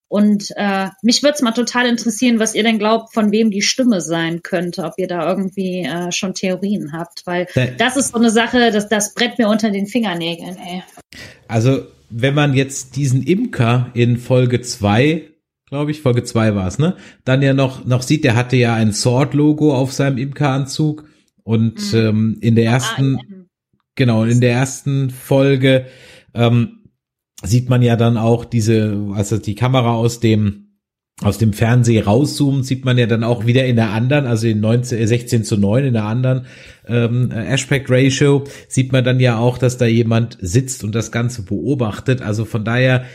[0.07, 3.63] Und äh, mich würde es mal total interessieren, was ihr denn glaubt, von wem die
[3.63, 7.23] Stimme sein könnte, ob ihr da irgendwie äh, schon Theorien habt.
[7.25, 10.83] Weil das ist so eine Sache, das, das brennt mir unter den Fingernägeln, ey.
[11.47, 15.29] Also, wenn man jetzt diesen Imker in Folge zwei
[15.69, 16.95] glaube ich, Folge zwei war es, ne?
[17.25, 21.05] Dann ja noch, noch sieht, der hatte ja ein Sword-Logo auf seinem Imker-Anzug
[21.43, 21.99] und mhm.
[21.99, 23.45] ähm, in der ersten, ah,
[23.95, 25.85] genau, in der ersten Folge
[26.33, 26.89] ähm,
[27.43, 30.63] sieht man ja dann auch diese, also die Kamera aus dem
[31.21, 34.59] aus dem Fernseher rauszoomt, sieht man ja dann auch wieder in der anderen, also in
[34.59, 36.47] 19, 16 äh, zu 9 in der anderen
[36.87, 41.43] ähm, Aspect Ratio, sieht man dann ja auch, dass da jemand sitzt und das Ganze
[41.43, 42.21] beobachtet.
[42.21, 43.05] Also von daher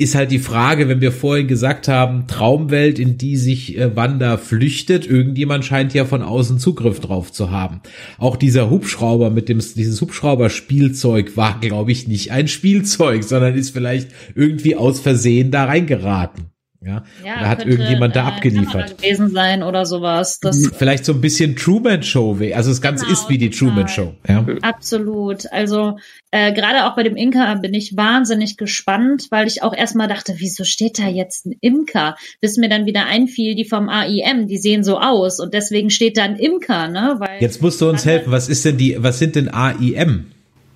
[0.00, 4.38] ist halt die Frage, wenn wir vorhin gesagt haben, Traumwelt, in die sich äh, Wanda
[4.38, 7.82] flüchtet, irgendjemand scheint ja von außen Zugriff drauf zu haben.
[8.16, 13.70] Auch dieser Hubschrauber mit dem, dieses Hubschrauber-Spielzeug war, glaube ich, nicht ein Spielzeug, sondern ist
[13.70, 16.46] vielleicht irgendwie aus Versehen da reingeraten.
[16.82, 18.96] Ja, ja da hat irgendjemand da abgeliefert.
[18.96, 20.40] gewesen sein oder sowas.
[20.40, 23.50] Das Vielleicht so ein bisschen Truman Show, also das Ganze genau, ist wie die.
[23.50, 24.14] Truman Show.
[24.26, 24.46] Ja.
[24.62, 25.50] Absolut.
[25.52, 25.98] Also
[26.30, 30.34] äh, gerade auch bei dem Imker bin ich wahnsinnig gespannt, weil ich auch erstmal dachte,
[30.38, 32.16] wieso steht da jetzt ein Imker?
[32.40, 36.16] Bis mir dann wieder einfiel, die vom AIM, die sehen so aus und deswegen steht
[36.16, 37.16] da ein Imker, ne?
[37.18, 38.32] Weil jetzt musst du uns helfen.
[38.32, 38.96] Was ist denn die?
[38.98, 40.26] Was sind denn AIM?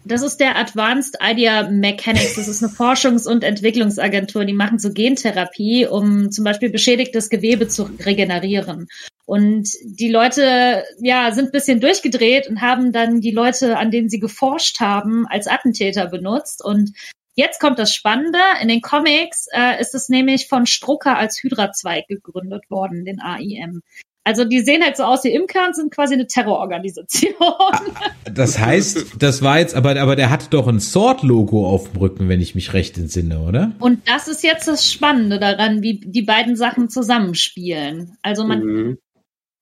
[0.07, 2.37] Das ist der Advanced Idea Mechanics.
[2.37, 4.45] Das ist eine Forschungs- und Entwicklungsagentur.
[4.45, 8.89] Die machen so Gentherapie, um zum Beispiel beschädigtes Gewebe zu regenerieren.
[9.25, 14.19] Und die Leute, ja, sind bisschen durchgedreht und haben dann die Leute, an denen sie
[14.19, 16.63] geforscht haben, als Attentäter benutzt.
[16.63, 16.93] Und
[17.35, 18.39] jetzt kommt das Spannende.
[18.61, 23.81] In den Comics äh, ist es nämlich von Strucker als Hydra-Zweig gegründet worden, den AIM.
[24.27, 27.35] Also die sehen halt so aus wie Imker und sind quasi eine Terrororganisation.
[27.41, 27.79] Ah,
[28.25, 32.29] das heißt, das war jetzt, aber, aber der hat doch ein Sword-Logo auf dem Rücken,
[32.31, 33.73] wenn ich mich recht entsinne, oder?
[33.81, 38.17] Und das ist jetzt das Spannende daran, wie die beiden Sachen zusammenspielen.
[38.23, 38.99] Also man, mhm.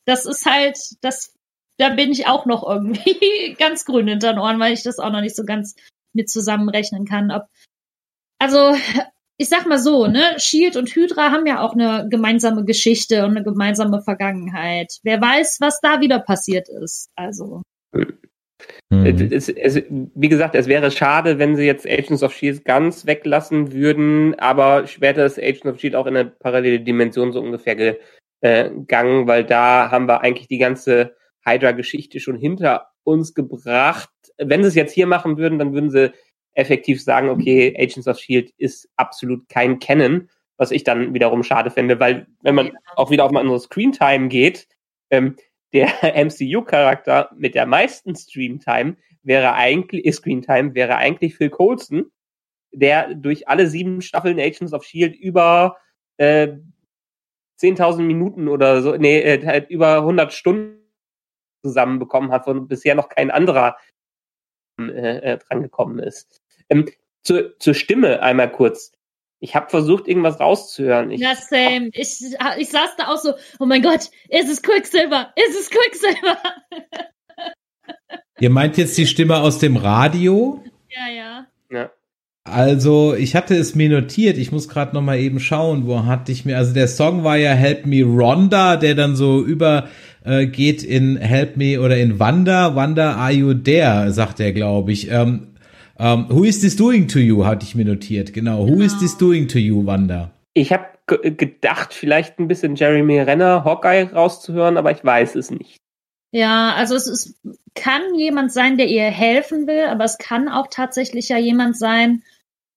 [0.06, 1.34] das ist halt, das,
[1.78, 5.10] da bin ich auch noch irgendwie ganz grün hinter den Ohren, weil ich das auch
[5.10, 5.74] noch nicht so ganz
[6.12, 7.46] mit zusammenrechnen kann, ob
[8.38, 8.76] also
[9.38, 13.30] ich sag mal so, ne, Shield und Hydra haben ja auch eine gemeinsame Geschichte und
[13.30, 14.98] eine gemeinsame Vergangenheit.
[15.02, 17.10] Wer weiß, was da wieder passiert ist.
[17.16, 17.62] Also.
[18.90, 19.32] Mhm.
[19.32, 23.72] Es, es, wie gesagt, es wäre schade, wenn sie jetzt Agents of Shield ganz weglassen
[23.72, 27.74] würden, aber später ist Agents of Shield auch in eine parallele Dimension so ungefähr
[28.40, 34.10] gegangen, weil da haben wir eigentlich die ganze Hydra-Geschichte schon hinter uns gebracht.
[34.38, 36.12] Wenn sie es jetzt hier machen würden, dann würden sie
[36.54, 41.70] effektiv sagen, okay, Agents of Shield ist absolut kein Canon, was ich dann wiederum schade
[41.70, 44.68] fände, weil wenn man auch wieder auf mal unsere Screentime geht,
[45.10, 45.36] ähm,
[45.72, 45.88] der
[46.24, 52.10] MCU-Charakter mit der meisten Screentime wäre eigentlich, Screentime wäre eigentlich Phil Coulson,
[52.72, 55.76] der durch alle sieben Staffeln Agents of Shield über
[56.16, 56.48] äh,
[57.60, 60.78] 10.000 Minuten oder so, nee, äh, halt über 100 Stunden
[61.64, 63.76] zusammenbekommen hat, von bisher noch kein anderer
[64.80, 66.41] äh, äh, drangekommen ist.
[66.72, 66.86] Ähm,
[67.22, 68.92] zur, zur Stimme einmal kurz.
[69.40, 71.10] Ich habe versucht, irgendwas rauszuhören.
[71.10, 71.90] Ich, ja, same.
[71.92, 72.20] Ich,
[72.58, 75.32] ich saß da auch so, oh mein Gott, ist es Quicksilver?
[75.36, 76.38] Ist es Quicksilver?
[78.40, 80.62] Ihr meint jetzt die Stimme aus dem Radio?
[80.88, 81.46] Ja, ja.
[81.70, 81.90] Ja.
[82.44, 84.38] Also, ich hatte es mir notiert.
[84.38, 86.56] Ich muss gerade noch mal eben schauen, wo hatte ich mir.
[86.56, 89.88] Also der Song war ja Help Me Rhonda, der dann so über
[90.24, 92.74] äh, geht in Help Me oder in Wanda.
[92.74, 94.12] Wanda, are you there?
[94.12, 95.10] Sagt er, glaube ich.
[95.10, 95.51] Ähm,
[96.02, 98.32] um, ähm, who is this doing to you, hatte ich mir notiert.
[98.32, 98.66] Genau.
[98.66, 99.30] Who is this genau.
[99.30, 100.32] doing to you, Wanda?
[100.54, 105.76] Ich habe gedacht, vielleicht ein bisschen Jeremy Renner, Hawkeye rauszuhören, aber ich weiß es nicht.
[106.32, 107.40] Ja, also es ist,
[107.74, 112.22] kann jemand sein, der ihr helfen will, aber es kann auch tatsächlich ja jemand sein,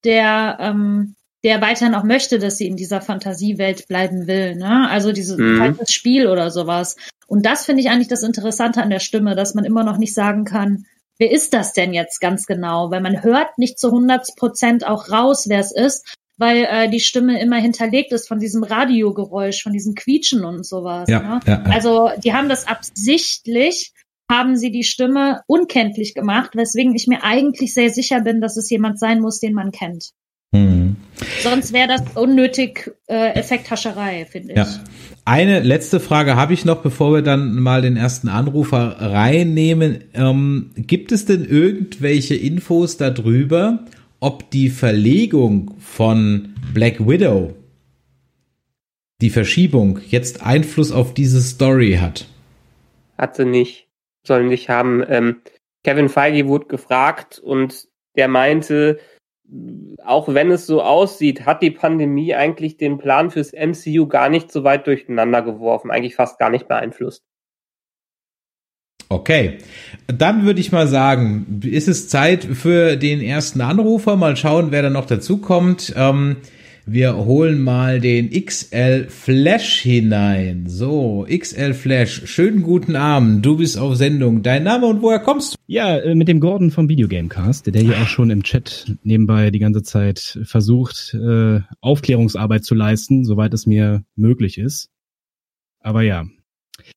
[0.03, 4.55] der, ähm, der weiterhin auch möchte, dass sie in dieser Fantasiewelt bleiben will.
[4.55, 4.89] Ne?
[4.89, 5.77] Also dieses mhm.
[5.87, 6.97] Spiel oder sowas.
[7.27, 10.13] Und das finde ich eigentlich das Interessante an der Stimme, dass man immer noch nicht
[10.13, 10.85] sagen kann,
[11.17, 12.91] wer ist das denn jetzt ganz genau?
[12.91, 16.99] Weil man hört nicht zu 100 Prozent auch raus, wer es ist, weil äh, die
[16.99, 21.09] Stimme immer hinterlegt ist von diesem Radiogeräusch, von diesem Quietschen und sowas.
[21.09, 21.39] Ja, ne?
[21.45, 21.71] ja, ja.
[21.71, 23.93] Also die haben das absichtlich,
[24.29, 28.69] haben sie die Stimme unkenntlich gemacht, weswegen ich mir eigentlich sehr sicher bin, dass es
[28.69, 30.11] jemand sein muss, den man kennt.
[30.51, 30.97] Mhm.
[31.41, 34.57] Sonst wäre das unnötig äh, Effekthascherei, finde ich.
[34.57, 34.67] Ja.
[35.27, 40.03] Eine letzte Frage habe ich noch, bevor wir dann mal den ersten Anrufer reinnehmen.
[40.13, 43.79] Ähm, gibt es denn irgendwelche Infos darüber,
[44.19, 47.55] ob die Verlegung von Black Widow,
[49.19, 52.27] die Verschiebung, jetzt Einfluss auf diese Story hat?
[53.17, 53.87] Hat sie nicht.
[54.27, 55.03] Sollen nicht haben.
[55.07, 55.37] Ähm,
[55.83, 58.99] Kevin Feige wurde gefragt und der meinte,
[60.03, 64.51] auch wenn es so aussieht, hat die Pandemie eigentlich den Plan fürs MCU gar nicht
[64.51, 67.23] so weit durcheinander geworfen, eigentlich fast gar nicht beeinflusst.
[69.07, 69.59] Okay,
[70.07, 74.15] dann würde ich mal sagen, ist es Zeit für den ersten Anrufer.
[74.15, 75.93] Mal schauen, wer da noch dazu kommt.
[75.95, 76.37] Ähm,
[76.87, 80.65] Wir holen mal den XL Flash hinein.
[80.67, 83.43] So, XL Flash, schönen guten Abend.
[83.43, 84.43] Du bist auf Sendung.
[84.43, 85.57] Dein Name und woher kommst du?
[85.65, 89.57] Ja, äh, mit dem Gordon vom Videogamecast, der hier auch schon im Chat nebenbei die
[89.57, 94.91] ganze Zeit versucht, äh, Aufklärungsarbeit zu leisten, soweit es mir möglich ist.
[95.79, 96.25] Aber ja.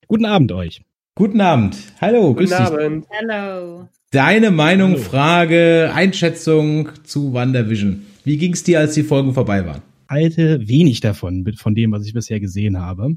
[0.06, 0.82] Guten Abend euch.
[1.14, 1.78] Guten Abend.
[1.98, 2.58] Hallo, Guten grüß dich.
[2.58, 3.06] Abend.
[3.08, 3.88] Hello.
[4.10, 5.02] Deine Meinung, Hallo.
[5.02, 8.02] Frage, Einschätzung zu WandaVision.
[8.28, 9.80] Wie ging's dir, als die Folgen vorbei waren?
[10.06, 13.16] Halte wenig davon, von dem, was ich bisher gesehen habe.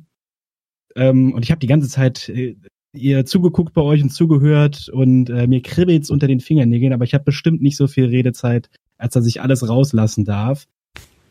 [0.96, 2.56] Ähm, und ich habe die ganze Zeit äh,
[2.94, 7.14] ihr zugeguckt bei euch und zugehört und äh, mir kribbelt's unter den Fingernägeln, aber ich
[7.14, 10.66] habe bestimmt nicht so viel Redezeit, als dass ich alles rauslassen darf.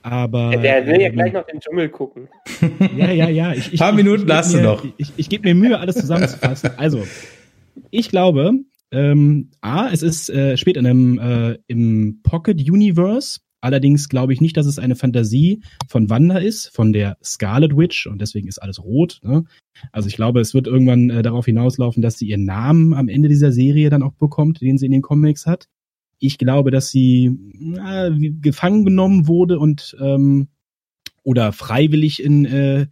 [0.02, 2.28] Aber Der will ja ähm, gleich noch den Dschungel gucken.
[2.98, 3.54] Ja, ja, ja.
[3.54, 4.84] Ich, ich, Paar Minuten ich, hast du noch.
[4.98, 6.72] Ich, ich gebe mir Mühe, alles zusammenzufassen.
[6.76, 7.06] Also,
[7.90, 8.52] ich glaube,
[8.92, 13.40] ähm, A, es ist äh, spielt in einem äh, im Pocket Universe.
[13.60, 18.06] Allerdings glaube ich nicht, dass es eine Fantasie von Wanda ist, von der Scarlet Witch
[18.06, 19.20] und deswegen ist alles rot.
[19.22, 19.44] Ne?
[19.92, 23.28] Also ich glaube, es wird irgendwann äh, darauf hinauslaufen, dass sie ihren Namen am Ende
[23.28, 25.68] dieser Serie dann auch bekommt, den sie in den Comics hat.
[26.18, 30.48] Ich glaube, dass sie na, gefangen genommen wurde und ähm,
[31.22, 32.86] oder freiwillig in äh,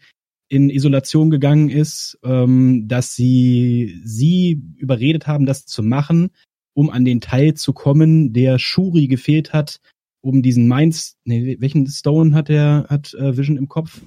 [0.48, 6.30] in Isolation gegangen ist, ähm, dass sie sie überredet haben, das zu machen,
[6.72, 9.80] um an den Teil zu kommen, der Shuri gefehlt hat,
[10.20, 14.00] um diesen Minds, nee, welchen Stone hat der hat äh, Vision im Kopf?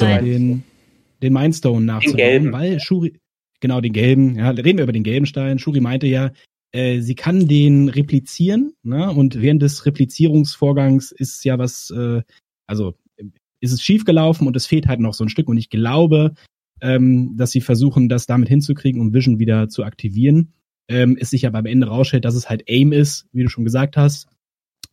[0.00, 0.04] Du?
[0.06, 0.24] nein.
[0.24, 0.64] Den
[1.22, 3.20] den Mindstone nachzubauen, weil Shuri
[3.60, 5.58] genau den gelben, ja, reden wir über den gelben Stein.
[5.58, 6.32] Shuri meinte ja,
[6.72, 9.10] äh, sie kann den replizieren, ne?
[9.10, 12.22] Und während des Replizierungsvorgangs ist ja was, äh,
[12.66, 12.94] also
[13.60, 15.48] ist es schiefgelaufen und es fehlt halt noch so ein Stück.
[15.48, 16.34] Und ich glaube,
[16.80, 20.54] ähm, dass sie versuchen, das damit hinzukriegen, um Vision wieder zu aktivieren.
[20.88, 23.64] Ähm, es sich aber am Ende rausstellt, dass es halt AIM ist, wie du schon
[23.64, 24.28] gesagt hast,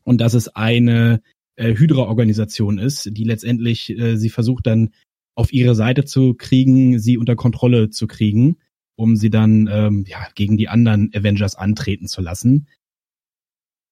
[0.08, 1.22] und dass es eine
[1.58, 4.92] äh, Hydra-Organisation ist, die letztendlich äh, sie versucht dann
[5.36, 8.56] auf ihre Seite zu kriegen, sie unter Kontrolle zu kriegen,
[8.96, 12.70] um sie dann ähm, ja gegen die anderen Avengers antreten zu lassen.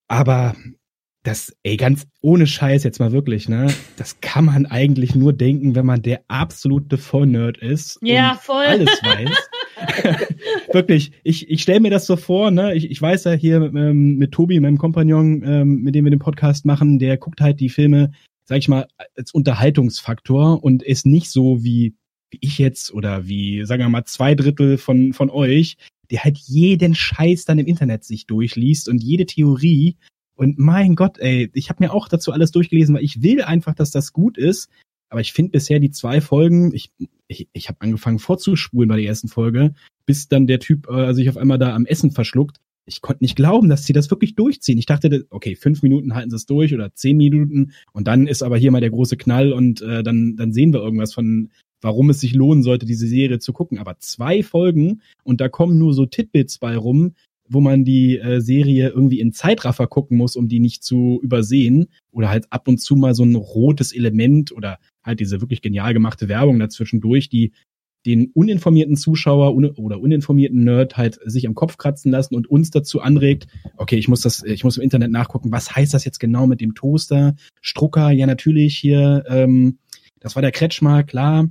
[0.07, 0.55] Aber
[1.24, 3.74] das, ey, ganz ohne Scheiß jetzt mal wirklich, ne?
[3.97, 7.99] Das kann man eigentlich nur denken, wenn man der absolute Vollnerd ist.
[8.01, 8.66] Ja, und voll.
[8.66, 9.30] Alles weiß.
[10.71, 12.76] wirklich, ich, ich stelle mir das so vor, ne?
[12.76, 16.19] Ich, ich weiß ja hier ähm, mit Tobi, meinem Kompagnon, ähm, mit dem wir den
[16.19, 18.11] Podcast machen, der guckt halt die Filme,
[18.45, 21.95] sag ich mal, als Unterhaltungsfaktor und ist nicht so wie,
[22.30, 25.78] wie ich jetzt oder wie, sagen wir mal, zwei Drittel von, von euch,
[26.11, 29.97] der halt jeden Scheiß dann im Internet sich durchliest und jede Theorie.
[30.36, 33.73] Und mein Gott, ey, ich habe mir auch dazu alles durchgelesen, weil ich will einfach,
[33.73, 34.69] dass das gut ist.
[35.10, 36.91] Aber ich finde bisher die zwei Folgen, ich,
[37.28, 39.74] ich, ich habe angefangen vorzuspulen bei der ersten Folge,
[40.06, 42.58] bis dann der Typ äh, sich auf einmal da am Essen verschluckt.
[42.88, 44.78] Ich konnte nicht glauben, dass sie das wirklich durchziehen.
[44.78, 48.43] Ich dachte, okay, fünf Minuten halten sie es durch oder zehn Minuten und dann ist
[48.43, 51.49] aber hier mal der große Knall und äh, dann, dann sehen wir irgendwas von,
[51.82, 53.80] warum es sich lohnen sollte, diese Serie zu gucken.
[53.80, 57.16] Aber zwei Folgen und da kommen nur so Titbits bei rum,
[57.48, 61.88] wo man die äh, Serie irgendwie in Zeitraffer gucken muss, um die nicht zu übersehen.
[62.12, 65.93] Oder halt ab und zu mal so ein rotes Element oder halt diese wirklich genial
[65.93, 67.54] gemachte Werbung dazwischendurch, die
[68.06, 72.70] den uninformierten Zuschauer un oder uninformierten Nerd halt sich am Kopf kratzen lassen und uns
[72.70, 76.20] dazu anregt, okay, ich muss das, ich muss im Internet nachgucken, was heißt das jetzt
[76.20, 77.36] genau mit dem Toaster?
[77.62, 79.80] Strucker, ja natürlich hier, ähm,
[80.20, 81.50] das war der Kretschmer, klar.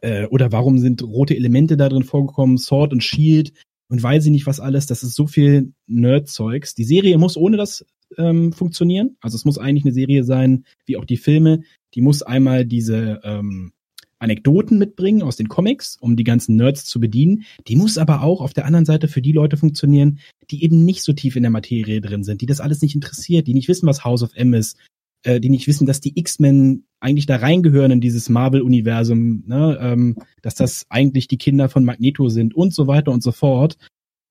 [0.00, 3.52] Äh, oder warum sind rote Elemente da drin vorgekommen, Sword und Shield
[3.94, 6.74] und weiß ich nicht was alles, das ist so viel Nerd-Zeugs.
[6.74, 7.86] Die Serie muss ohne das
[8.18, 9.16] ähm, funktionieren.
[9.20, 11.62] Also es muss eigentlich eine Serie sein, wie auch die Filme.
[11.94, 13.70] Die muss einmal diese ähm,
[14.18, 17.44] Anekdoten mitbringen aus den Comics, um die ganzen Nerds zu bedienen.
[17.68, 20.18] Die muss aber auch auf der anderen Seite für die Leute funktionieren,
[20.50, 23.46] die eben nicht so tief in der Materie drin sind, die das alles nicht interessiert,
[23.46, 24.76] die nicht wissen, was House of M ist,
[25.24, 29.78] äh, die nicht wissen, dass die X-Men eigentlich da reingehören in dieses Marvel-Universum, ne?
[29.80, 33.76] ähm, dass das eigentlich die Kinder von Magneto sind und so weiter und so fort.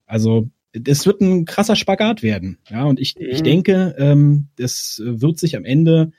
[0.06, 2.58] Also es wird ein krasser Spagat werden.
[2.70, 3.44] Ja, und ich, ich Mhm.
[3.44, 6.12] denke, ähm, das wird sich am Ende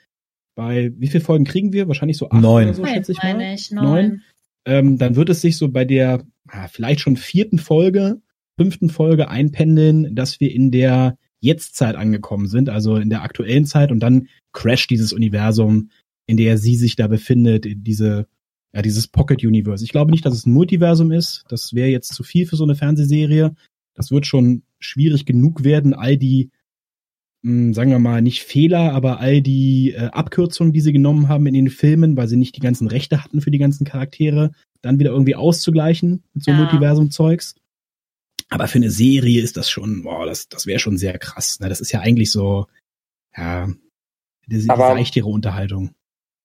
[0.55, 1.89] bei, wie viele Folgen kriegen wir?
[1.89, 2.67] Wahrscheinlich so acht Neun.
[2.67, 3.33] oder so, schätze ich mal.
[3.35, 3.85] meine ich, Neun.
[3.85, 4.23] neun.
[4.67, 8.21] Ähm, dann wird es sich so bei der ah, vielleicht schon vierten Folge,
[8.57, 13.93] fünften Folge einpendeln, dass wir in der Jetztzeit angekommen sind, also in der aktuellen Zeit
[13.93, 15.91] und dann crasht dieses Universum,
[16.27, 18.27] in der sie sich da befindet, in diese,
[18.75, 19.85] ja, dieses Pocket Universe.
[19.85, 21.45] Ich glaube nicht, dass es ein Multiversum ist.
[21.49, 23.55] Das wäre jetzt zu viel für so eine Fernsehserie.
[23.95, 26.51] Das wird schon schwierig genug werden, all die,
[27.43, 31.47] mh, sagen wir mal, nicht Fehler, aber all die äh, Abkürzungen, die sie genommen haben
[31.47, 34.99] in den Filmen, weil sie nicht die ganzen Rechte hatten für die ganzen Charaktere, dann
[34.99, 36.57] wieder irgendwie auszugleichen mit so Ja.
[36.59, 37.55] Multiversum-Zeugs.
[38.55, 41.59] Aber für eine Serie ist das schon, boah, das, das wäre schon sehr krass.
[41.59, 41.69] Ne?
[41.69, 42.69] Das ist ja eigentlich so,
[43.37, 43.69] ja,
[44.47, 45.91] diese, leichtere Unterhaltung.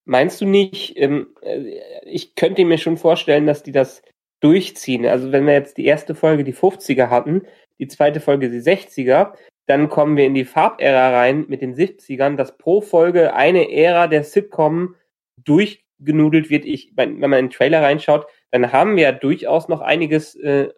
[0.06, 4.02] meinst du nicht, ähm, äh, ich könnte mir schon vorstellen, dass die das
[4.40, 5.06] durchziehen.
[5.06, 7.44] Also wenn wir jetzt die erste Folge die 50er hatten,
[7.78, 9.34] die zweite Folge die 60er,
[9.68, 14.08] dann kommen wir in die Farbära rein mit den 70ern, dass pro Folge eine Ära
[14.08, 14.96] der Sitcom
[15.38, 16.66] durchgenudelt wird.
[16.66, 20.70] Ich, wenn man in den Trailer reinschaut, dann haben wir ja durchaus noch einiges äh,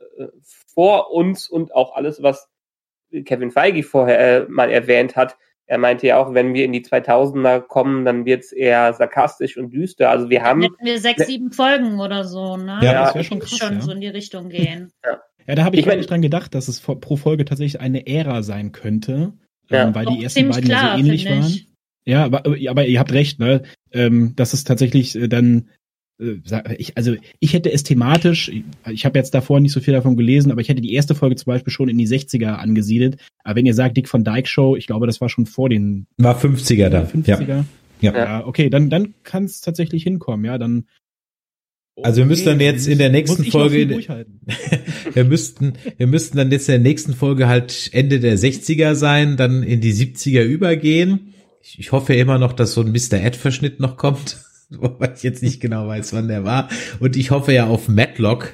[0.73, 2.49] vor uns und auch alles, was
[3.25, 5.37] Kevin Feige vorher äh, mal erwähnt hat.
[5.65, 9.57] Er meinte ja auch, wenn wir in die 2000er kommen, dann wird es eher sarkastisch
[9.57, 10.09] und düster.
[10.09, 12.79] Also wir haben Hätten wir sechs, sieben Folgen oder so, ne?
[12.81, 13.81] Ja, das wäre schon krass, schon ja.
[13.81, 14.91] so in die Richtung gehen.
[15.47, 18.05] Ja, da habe ich, Ich mein- wirklich dran gedacht, dass es pro Folge tatsächlich eine
[18.05, 19.33] Ära sein könnte,
[19.71, 19.87] Ja.
[19.87, 21.57] ähm, weil Doch die ersten beiden ja klar, so ähnlich waren.
[22.05, 23.63] Ja, aber, aber ihr habt recht, ne?
[23.91, 25.69] Ähm, das ist tatsächlich äh, dann,
[26.77, 28.51] ich, also ich hätte es thematisch,
[28.91, 31.35] ich, habe jetzt davor nicht so viel davon gelesen, aber ich hätte die erste Folge
[31.35, 33.17] zum Beispiel schon in die 60er angesiedelt.
[33.43, 36.05] Aber wenn ihr sagt, Dick von Dyke Show, ich glaube, das war schon vor den
[36.17, 37.03] War 50er da.
[37.25, 37.37] Ja.
[37.37, 37.47] 50er.
[38.01, 38.13] Ja.
[38.13, 40.85] Ja, okay, dann, dann kann es tatsächlich hinkommen, ja, dann.
[42.01, 43.87] Also wir müssen dann jetzt in der nächsten Folge-.
[45.13, 49.35] Wir müssten, wir müssten dann jetzt in der nächsten Folge halt Ende der 60er sein,
[49.35, 51.33] dann in die 70er übergehen.
[51.61, 53.21] Ich, ich hoffe immer noch, dass so ein Mr.
[53.21, 54.37] Ed-Verschnitt noch kommt.
[54.79, 56.69] Wobei ich jetzt nicht genau weiß, wann der war.
[56.99, 58.53] Und ich hoffe ja auf Matlock.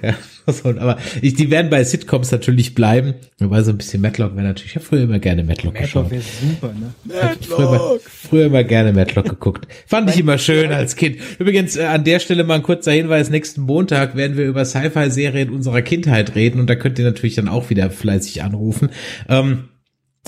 [0.64, 3.16] Aber ich, die werden bei Sitcoms natürlich bleiben.
[3.38, 4.72] Wobei so ein bisschen Matlock wäre natürlich.
[4.72, 6.10] Ich habe früher immer gerne Matlock, geschaut.
[6.10, 6.94] wäre super, ne?
[7.06, 9.68] Ich hab früher, immer, früher immer gerne Matlock geguckt.
[9.86, 11.18] Fand ich immer schön als Kind.
[11.38, 13.30] Übrigens, äh, an der Stelle mal ein kurzer Hinweis.
[13.30, 17.50] Nächsten Montag werden wir über Sci-Fi-Serien unserer Kindheit reden und da könnt ihr natürlich dann
[17.50, 18.90] auch wieder fleißig anrufen.
[19.28, 19.66] Ähm,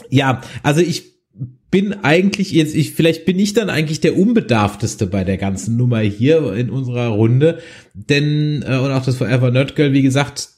[0.09, 1.18] ja, also ich
[1.71, 5.99] bin eigentlich jetzt, ich, vielleicht bin ich dann eigentlich der Unbedarfteste bei der ganzen Nummer
[5.99, 7.59] hier in unserer Runde.
[7.93, 10.49] Denn, äh, und auch das Forever Nerd Girl, wie gesagt,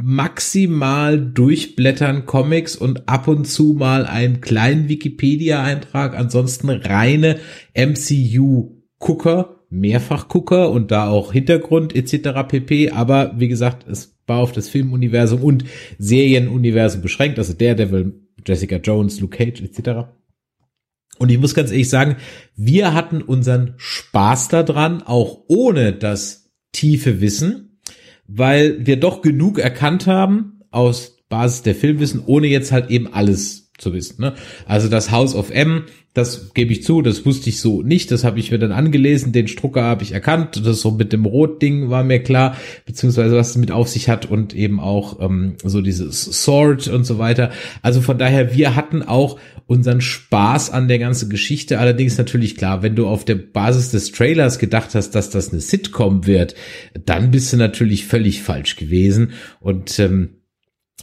[0.00, 7.38] maximal durchblättern Comics und ab und zu mal einen kleinen Wikipedia-Eintrag, ansonsten reine
[7.74, 12.46] MCU-Gucker, Mehrfach-Gucker und da auch Hintergrund etc.
[12.48, 12.90] pp.
[12.90, 15.64] Aber wie gesagt, es war auf das Filmuniversum und
[15.98, 18.14] Serienuniversum beschränkt, also Daredevil,
[18.46, 20.08] Jessica Jones, Luke Cage etc.
[21.18, 22.16] Und ich muss ganz ehrlich sagen,
[22.56, 27.80] wir hatten unseren Spaß daran, auch ohne das tiefe Wissen,
[28.26, 33.67] weil wir doch genug erkannt haben aus Basis der Filmwissen, ohne jetzt halt eben alles
[33.78, 34.20] zu wissen.
[34.20, 34.34] Ne?
[34.66, 38.24] Also das House of M, das gebe ich zu, das wusste ich so nicht, das
[38.24, 41.90] habe ich mir dann angelesen, den Strucker habe ich erkannt, das so mit dem Rotding
[41.90, 42.56] war mir klar,
[42.86, 47.04] beziehungsweise was es mit auf sich hat und eben auch ähm, so dieses Sword und
[47.04, 47.50] so weiter.
[47.82, 51.78] Also von daher, wir hatten auch unseren Spaß an der ganzen Geschichte.
[51.78, 55.60] Allerdings natürlich klar, wenn du auf der Basis des Trailers gedacht hast, dass das eine
[55.60, 56.54] Sitcom wird,
[57.04, 59.32] dann bist du natürlich völlig falsch gewesen.
[59.60, 60.38] Und ähm,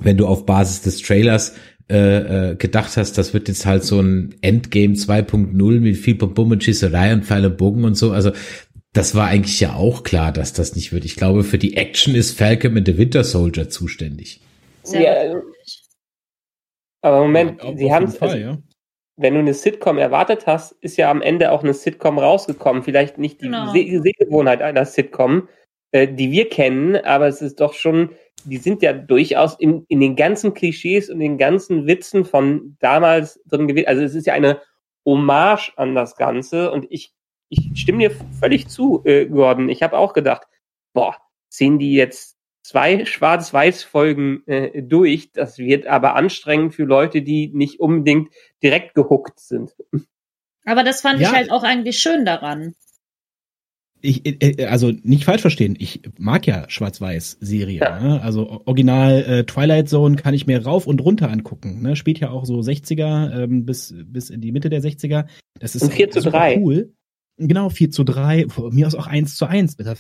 [0.02, 1.54] wenn du auf Basis des Trailers
[1.90, 6.52] äh, äh, gedacht hast, das wird jetzt halt so ein Endgame 2.0 mit viel Bum
[6.52, 8.12] und Schießerei und Pfeil und Bogen und so.
[8.12, 8.32] Also
[8.94, 11.06] das war eigentlich ja auch klar, dass das nicht wird.
[11.06, 14.40] Ich glaube, für die Action ist Falcon and the Winter Soldier zuständig.
[14.84, 15.42] Sehr Ja,
[17.02, 18.58] aber Moment, Auf sie haben Fall, also, ja.
[19.18, 22.82] wenn du eine Sitcom erwartet hast, ist ja am Ende auch eine Sitcom rausgekommen.
[22.82, 23.72] Vielleicht nicht die Genau.
[23.72, 25.50] Seh Sehgewohnheit einer Sitcom,
[25.92, 28.10] äh, die wir kennen, aber es ist doch schon,
[28.46, 33.42] die sind ja durchaus in, in den ganzen Klischees und den ganzen Witzen von damals
[33.46, 33.88] drin gewesen.
[33.88, 34.62] Also es ist ja eine
[35.06, 37.14] Hommage an das Ganze und ich,
[37.50, 39.70] ich stimme dir völlig zu, äh, Gordon.
[39.70, 40.44] Ich habe auch gedacht,
[40.94, 41.16] boah,
[41.50, 45.32] ziehen die jetzt zwei Schwarz-Weiß-Folgen äh, durch.
[45.32, 48.34] Das wird aber anstrengend für Leute, die nicht unbedingt
[48.64, 49.76] direkt gehuckt sind.
[50.66, 51.30] Aber das fand Ja.
[51.30, 52.76] ich halt auch eigentlich schön daran.
[54.06, 57.82] Ich, äh, also nicht falsch verstehen, ich mag ja Schwarz-Weiß-Serien.
[57.82, 58.00] Ja.
[58.00, 58.22] Ne?
[58.22, 61.82] Also original äh, Twilight Zone kann ich mir rauf und runter angucken.
[61.82, 61.96] Ne?
[61.96, 65.26] Spielt ja auch so 60er ähm, bis, bis in die Mitte der 60er.
[65.60, 66.60] Das ist Und 4 zu super 3.
[66.60, 66.94] cool.
[67.38, 69.76] Genau, 4 zu 3, von mir aus auch 1 zu 1.
[69.76, 69.96] Bitte.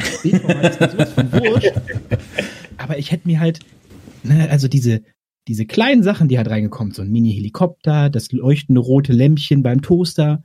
[2.77, 3.59] Aber ich hätte mir halt,
[4.23, 5.01] ne, also diese,
[5.47, 10.43] diese kleinen Sachen, die halt reingekommen, so ein Mini-Helikopter, das leuchtende rote Lämpchen beim Toaster,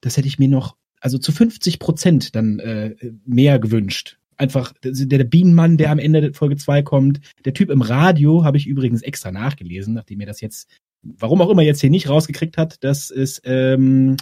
[0.00, 2.94] das hätte ich mir noch, also zu 50 Prozent dann äh,
[3.26, 4.16] mehr gewünscht.
[4.36, 7.20] Einfach der, der Bienenmann, der am Ende der Folge 2 kommt.
[7.44, 10.66] Der Typ im Radio habe ich übrigens extra nachgelesen, nachdem mir das jetzt,
[11.02, 14.16] warum auch immer jetzt hier nicht rausgekriegt hat, das ist ähm,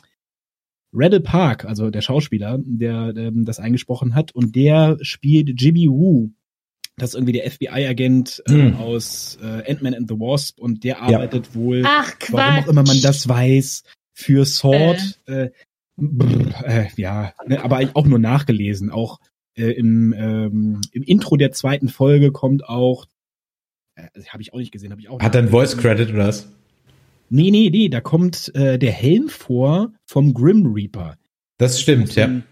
[0.92, 4.32] Randall Park, also der Schauspieler, der ähm, das eingesprochen hat.
[4.32, 6.32] Und der spielt Jimmy Woo.
[6.96, 8.74] Das ist irgendwie der FBI-Agent äh, Hm.
[8.74, 13.00] aus äh, Ant-Man and the Wasp und der arbeitet wohl Ach, warum auch immer man
[13.00, 15.20] das weiß, für Sword.
[15.26, 15.50] Äh.
[15.96, 18.90] Brr, äh, ja, ne, aber auch nur nachgelesen.
[18.90, 19.18] Auch
[19.54, 23.06] äh, im, ähm, im Intro der zweiten Folge kommt auch,
[23.94, 25.20] äh, habe ich auch nicht gesehen, habe ich auch.
[25.20, 25.50] Hat er einen.
[25.50, 26.48] Voice Credit oder was?
[27.28, 31.16] Nee, nee, nee, da kommt äh, der Helm vor vom Grim Reaper.
[31.58, 32.26] Das stimmt, ja.
[32.26, 32.42] dem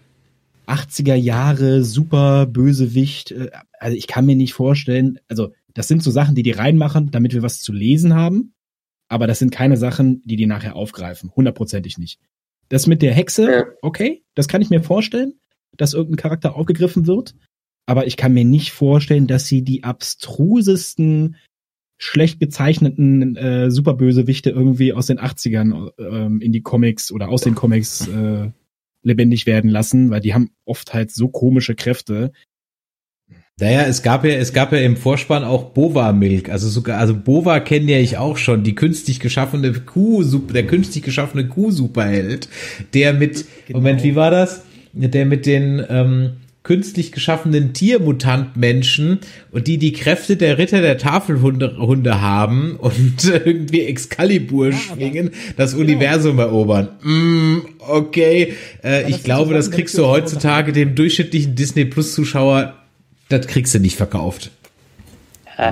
[0.67, 3.31] 80er Jahre super Bösewicht.
[3.31, 7.11] Äh, also ich kann mir nicht vorstellen, also das sind so Sachen, die die reinmachen,
[7.11, 8.53] damit wir was zu lesen haben.
[9.07, 11.31] Aber das sind keine Sachen, die die nachher aufgreifen.
[11.35, 12.19] Hundertprozentig nicht.
[12.71, 15.33] Das mit der Hexe, okay, das kann ich mir vorstellen,
[15.75, 17.35] dass irgendein Charakter aufgegriffen wird.
[17.85, 21.35] Aber ich kann mir nicht vorstellen, dass sie die abstrusesten,
[21.97, 27.55] schlecht gezeichneten äh, Superbösewichte irgendwie aus den 80ern ähm, in die Comics oder aus den
[27.55, 28.51] Comics äh,
[29.03, 32.31] lebendig werden lassen, weil die haben oft halt so komische Kräfte.
[33.61, 37.15] Naja, es gab ja, es gab ja im Vorspann auch Bova Milk, also sogar, also
[37.15, 42.49] Bova kenne ja ich auch schon, die künstlich geschaffene Kuh, der künstlich geschaffene Kuh-Superheld,
[42.95, 43.79] der mit, genau.
[43.79, 44.63] Moment, wie war das?
[44.93, 46.31] Der mit den, ähm,
[46.63, 49.19] künstlich geschaffenen Tiermutantmenschen
[49.51, 55.31] und die die Kräfte der Ritter der Tafelhunde Hunde haben und irgendwie Excalibur ja, schwingen,
[55.57, 55.83] das genau.
[55.83, 56.89] Universum erobern.
[57.03, 58.53] Mm, okay,
[58.83, 62.75] äh, ich glaube, das kriegst du heutzutage dem durchschnittlichen Disney Plus Zuschauer,
[63.31, 64.51] das kriegst du nicht verkauft.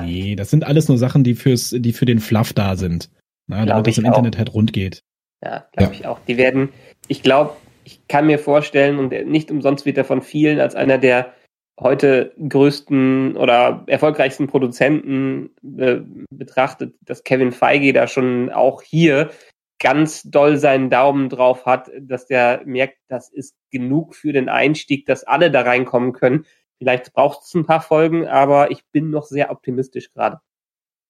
[0.03, 3.09] Nee, das sind alles nur Sachen, die fürs, die für den Fluff da sind.
[3.47, 4.09] Na, damit das im auch.
[4.09, 5.01] Internet halt rund geht.
[5.43, 5.99] Ja, glaube ja.
[5.99, 6.19] ich auch.
[6.27, 6.69] Die werden,
[7.07, 10.99] ich glaube, ich kann mir vorstellen, und nicht umsonst wird er von vielen als einer
[10.99, 11.33] der
[11.79, 19.31] heute größten oder erfolgreichsten Produzenten äh, betrachtet, dass Kevin Feige da schon auch hier
[19.81, 25.05] ganz doll seinen Daumen drauf hat, dass der merkt, das ist genug für den Einstieg,
[25.05, 26.45] dass alle da reinkommen können.
[26.79, 30.39] Vielleicht braucht es ein paar Folgen, aber ich bin noch sehr optimistisch gerade.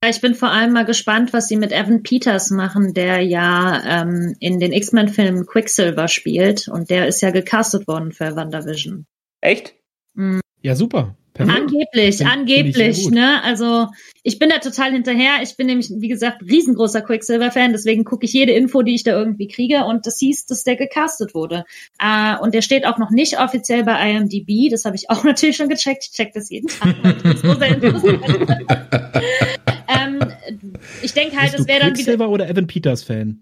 [0.04, 4.34] Ich bin vor allem mal gespannt, was sie mit Evan Peters machen, der ja ähm,
[4.40, 9.06] in den X-Men-Filmen Quicksilver spielt und der ist ja gecastet worden für WandaVision.
[9.42, 9.76] Echt?
[10.14, 10.40] Mhm.
[10.62, 11.18] Ja, super.
[11.38, 13.42] Angeblich, angeblich, ne?
[13.44, 13.88] Also
[14.24, 15.42] ich bin da total hinterher.
[15.42, 19.12] Ich bin nämlich, wie gesagt, riesengroßer Quicksilver-Fan, deswegen gucke ich jede Info, die ich da
[19.12, 19.86] irgendwie kriege.
[19.86, 21.64] Und das hieß, dass der gecastet wurde.
[22.00, 24.70] Äh, und der steht auch noch nicht offiziell bei IMDb.
[24.70, 26.06] Das habe ich auch natürlich schon gecheckt.
[26.06, 26.96] Ich check das jeden Tag.
[29.88, 30.20] ähm,
[31.02, 31.96] ich denke halt, es wäre dann wieder.
[31.96, 33.42] Quicksilver oder Evan Peters Fan?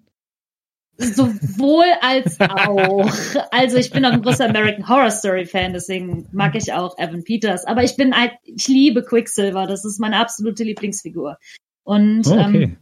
[0.97, 3.09] Sowohl als auch.
[3.51, 7.23] Also ich bin auch ein großer American Horror Story Fan, deswegen mag ich auch Evan
[7.23, 7.65] Peters.
[7.65, 9.67] Aber ich bin halt, ich liebe Quicksilver.
[9.67, 11.37] Das ist meine absolute Lieblingsfigur.
[11.83, 12.63] Und oh, okay.
[12.63, 12.77] ähm,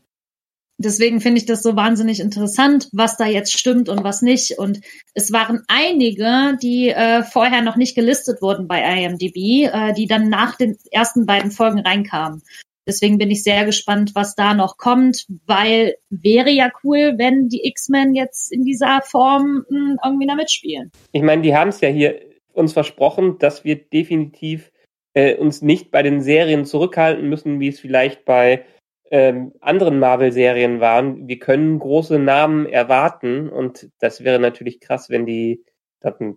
[0.77, 4.57] deswegen finde ich das so wahnsinnig interessant, was da jetzt stimmt und was nicht.
[4.59, 4.81] Und
[5.13, 10.29] es waren einige, die äh, vorher noch nicht gelistet wurden bei IMDb, äh, die dann
[10.29, 12.41] nach den ersten beiden Folgen reinkamen.
[12.87, 17.65] Deswegen bin ich sehr gespannt, was da noch kommt, weil wäre ja cool, wenn die
[17.65, 20.91] X-Men jetzt in dieser Form hm, irgendwie da mitspielen.
[21.11, 22.19] Ich meine, die haben es ja hier
[22.53, 24.71] uns versprochen, dass wir definitiv
[25.13, 28.65] äh, uns nicht bei den Serien zurückhalten müssen, wie es vielleicht bei
[29.11, 31.27] ähm, anderen Marvel-Serien waren.
[31.27, 35.63] Wir können große Namen erwarten und das wäre natürlich krass, wenn die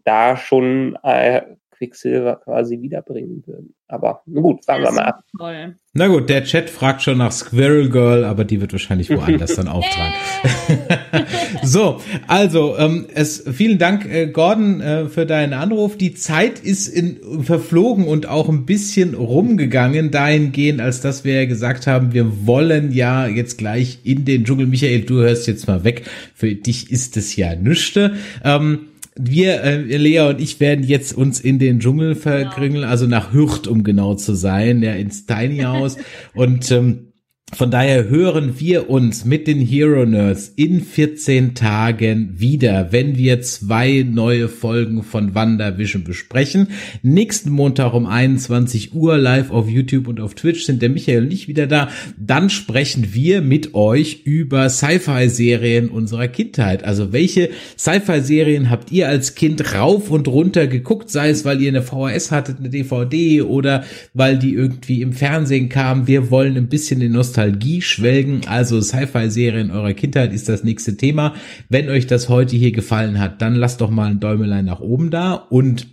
[0.05, 1.42] da schon äh,
[1.78, 3.74] Quicksilver quasi wiederbringen würden.
[3.86, 5.24] Aber nun gut, fahren wir mal ab.
[5.38, 5.76] Toll.
[5.94, 9.68] Na gut, der Chat fragt schon nach Squirrel Girl, aber die wird wahrscheinlich woanders dann
[9.68, 10.12] auftragen.
[11.62, 15.96] so, also ähm, es vielen Dank, äh, Gordon, äh, für deinen Anruf.
[15.96, 21.46] Die Zeit ist in, verflogen und auch ein bisschen rumgegangen, dahingehend, als dass wir ja
[21.46, 24.66] gesagt haben, wir wollen ja jetzt gleich in den Dschungel.
[24.66, 26.02] Michael, du hörst jetzt mal weg.
[26.34, 28.14] Für dich ist es ja nüchte.
[28.44, 28.88] Ähm,
[29.18, 32.88] wir, äh, Lea und ich werden jetzt uns in den Dschungel verkrüngeln, genau.
[32.88, 35.96] also nach Hürth, um genau zu sein, ja, ins Tiny House.
[36.34, 37.07] und ähm,
[37.57, 43.40] von daher hören wir uns mit den Hero Nerds in 14 Tagen wieder, wenn wir
[43.40, 46.68] zwei neue Folgen von WandaVision besprechen.
[47.03, 51.32] Nächsten Montag um 21 Uhr live auf YouTube und auf Twitch sind der Michael und
[51.32, 51.88] ich wieder da.
[52.18, 56.84] Dann sprechen wir mit euch über Sci-Fi-Serien unserer Kindheit.
[56.84, 61.70] Also welche Sci-Fi-Serien habt ihr als Kind rauf und runter geguckt, sei es, weil ihr
[61.70, 66.07] eine VHS hattet, eine DVD oder weil die irgendwie im Fernsehen kamen.
[66.07, 70.97] Wir wollen ein bisschen in Nostalgie Nostalgie schwelgen, also Sci-Fi-Serien eurer Kindheit ist das nächste
[70.97, 71.35] Thema.
[71.69, 75.10] Wenn euch das heute hier gefallen hat, dann lasst doch mal ein Däumelein nach oben
[75.10, 75.86] da und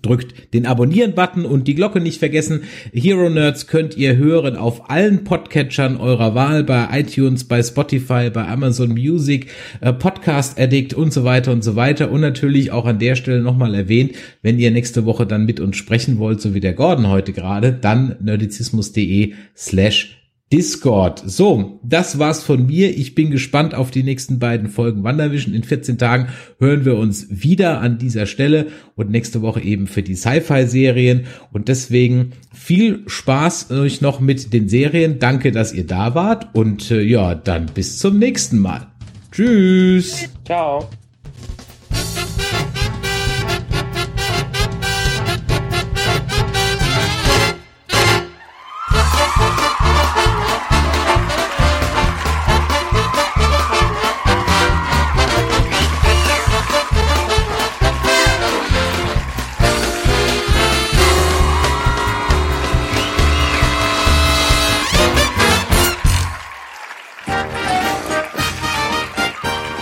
[0.00, 2.62] Drückt den Abonnieren-Button und die Glocke nicht vergessen.
[2.94, 8.48] Hero Nerds könnt ihr hören auf allen Podcatchern eurer Wahl, bei iTunes, bei Spotify, bei
[8.48, 9.48] Amazon Music,
[9.82, 12.10] äh, Podcast Addict und so weiter und so weiter.
[12.10, 15.76] Und natürlich auch an der Stelle nochmal erwähnt, wenn ihr nächste Woche dann mit uns
[15.76, 20.21] sprechen wollt, so wie der Gordon heute gerade, dann nerdizismus.de slash
[20.52, 21.22] Discord.
[21.24, 22.96] So, das war's von mir.
[22.96, 25.54] Ich bin gespannt auf die nächsten beiden Folgen WandaVision.
[25.54, 30.02] In 14 Tagen hören wir uns wieder an dieser Stelle und nächste Woche eben für
[30.02, 31.24] die Sci-Fi-Serien.
[31.52, 35.18] Und deswegen viel Spaß euch noch mit den Serien.
[35.18, 38.88] Danke, dass ihr da wart und äh, ja, dann bis zum nächsten Mal.
[39.32, 40.28] Tschüss.
[40.44, 40.86] Ciao.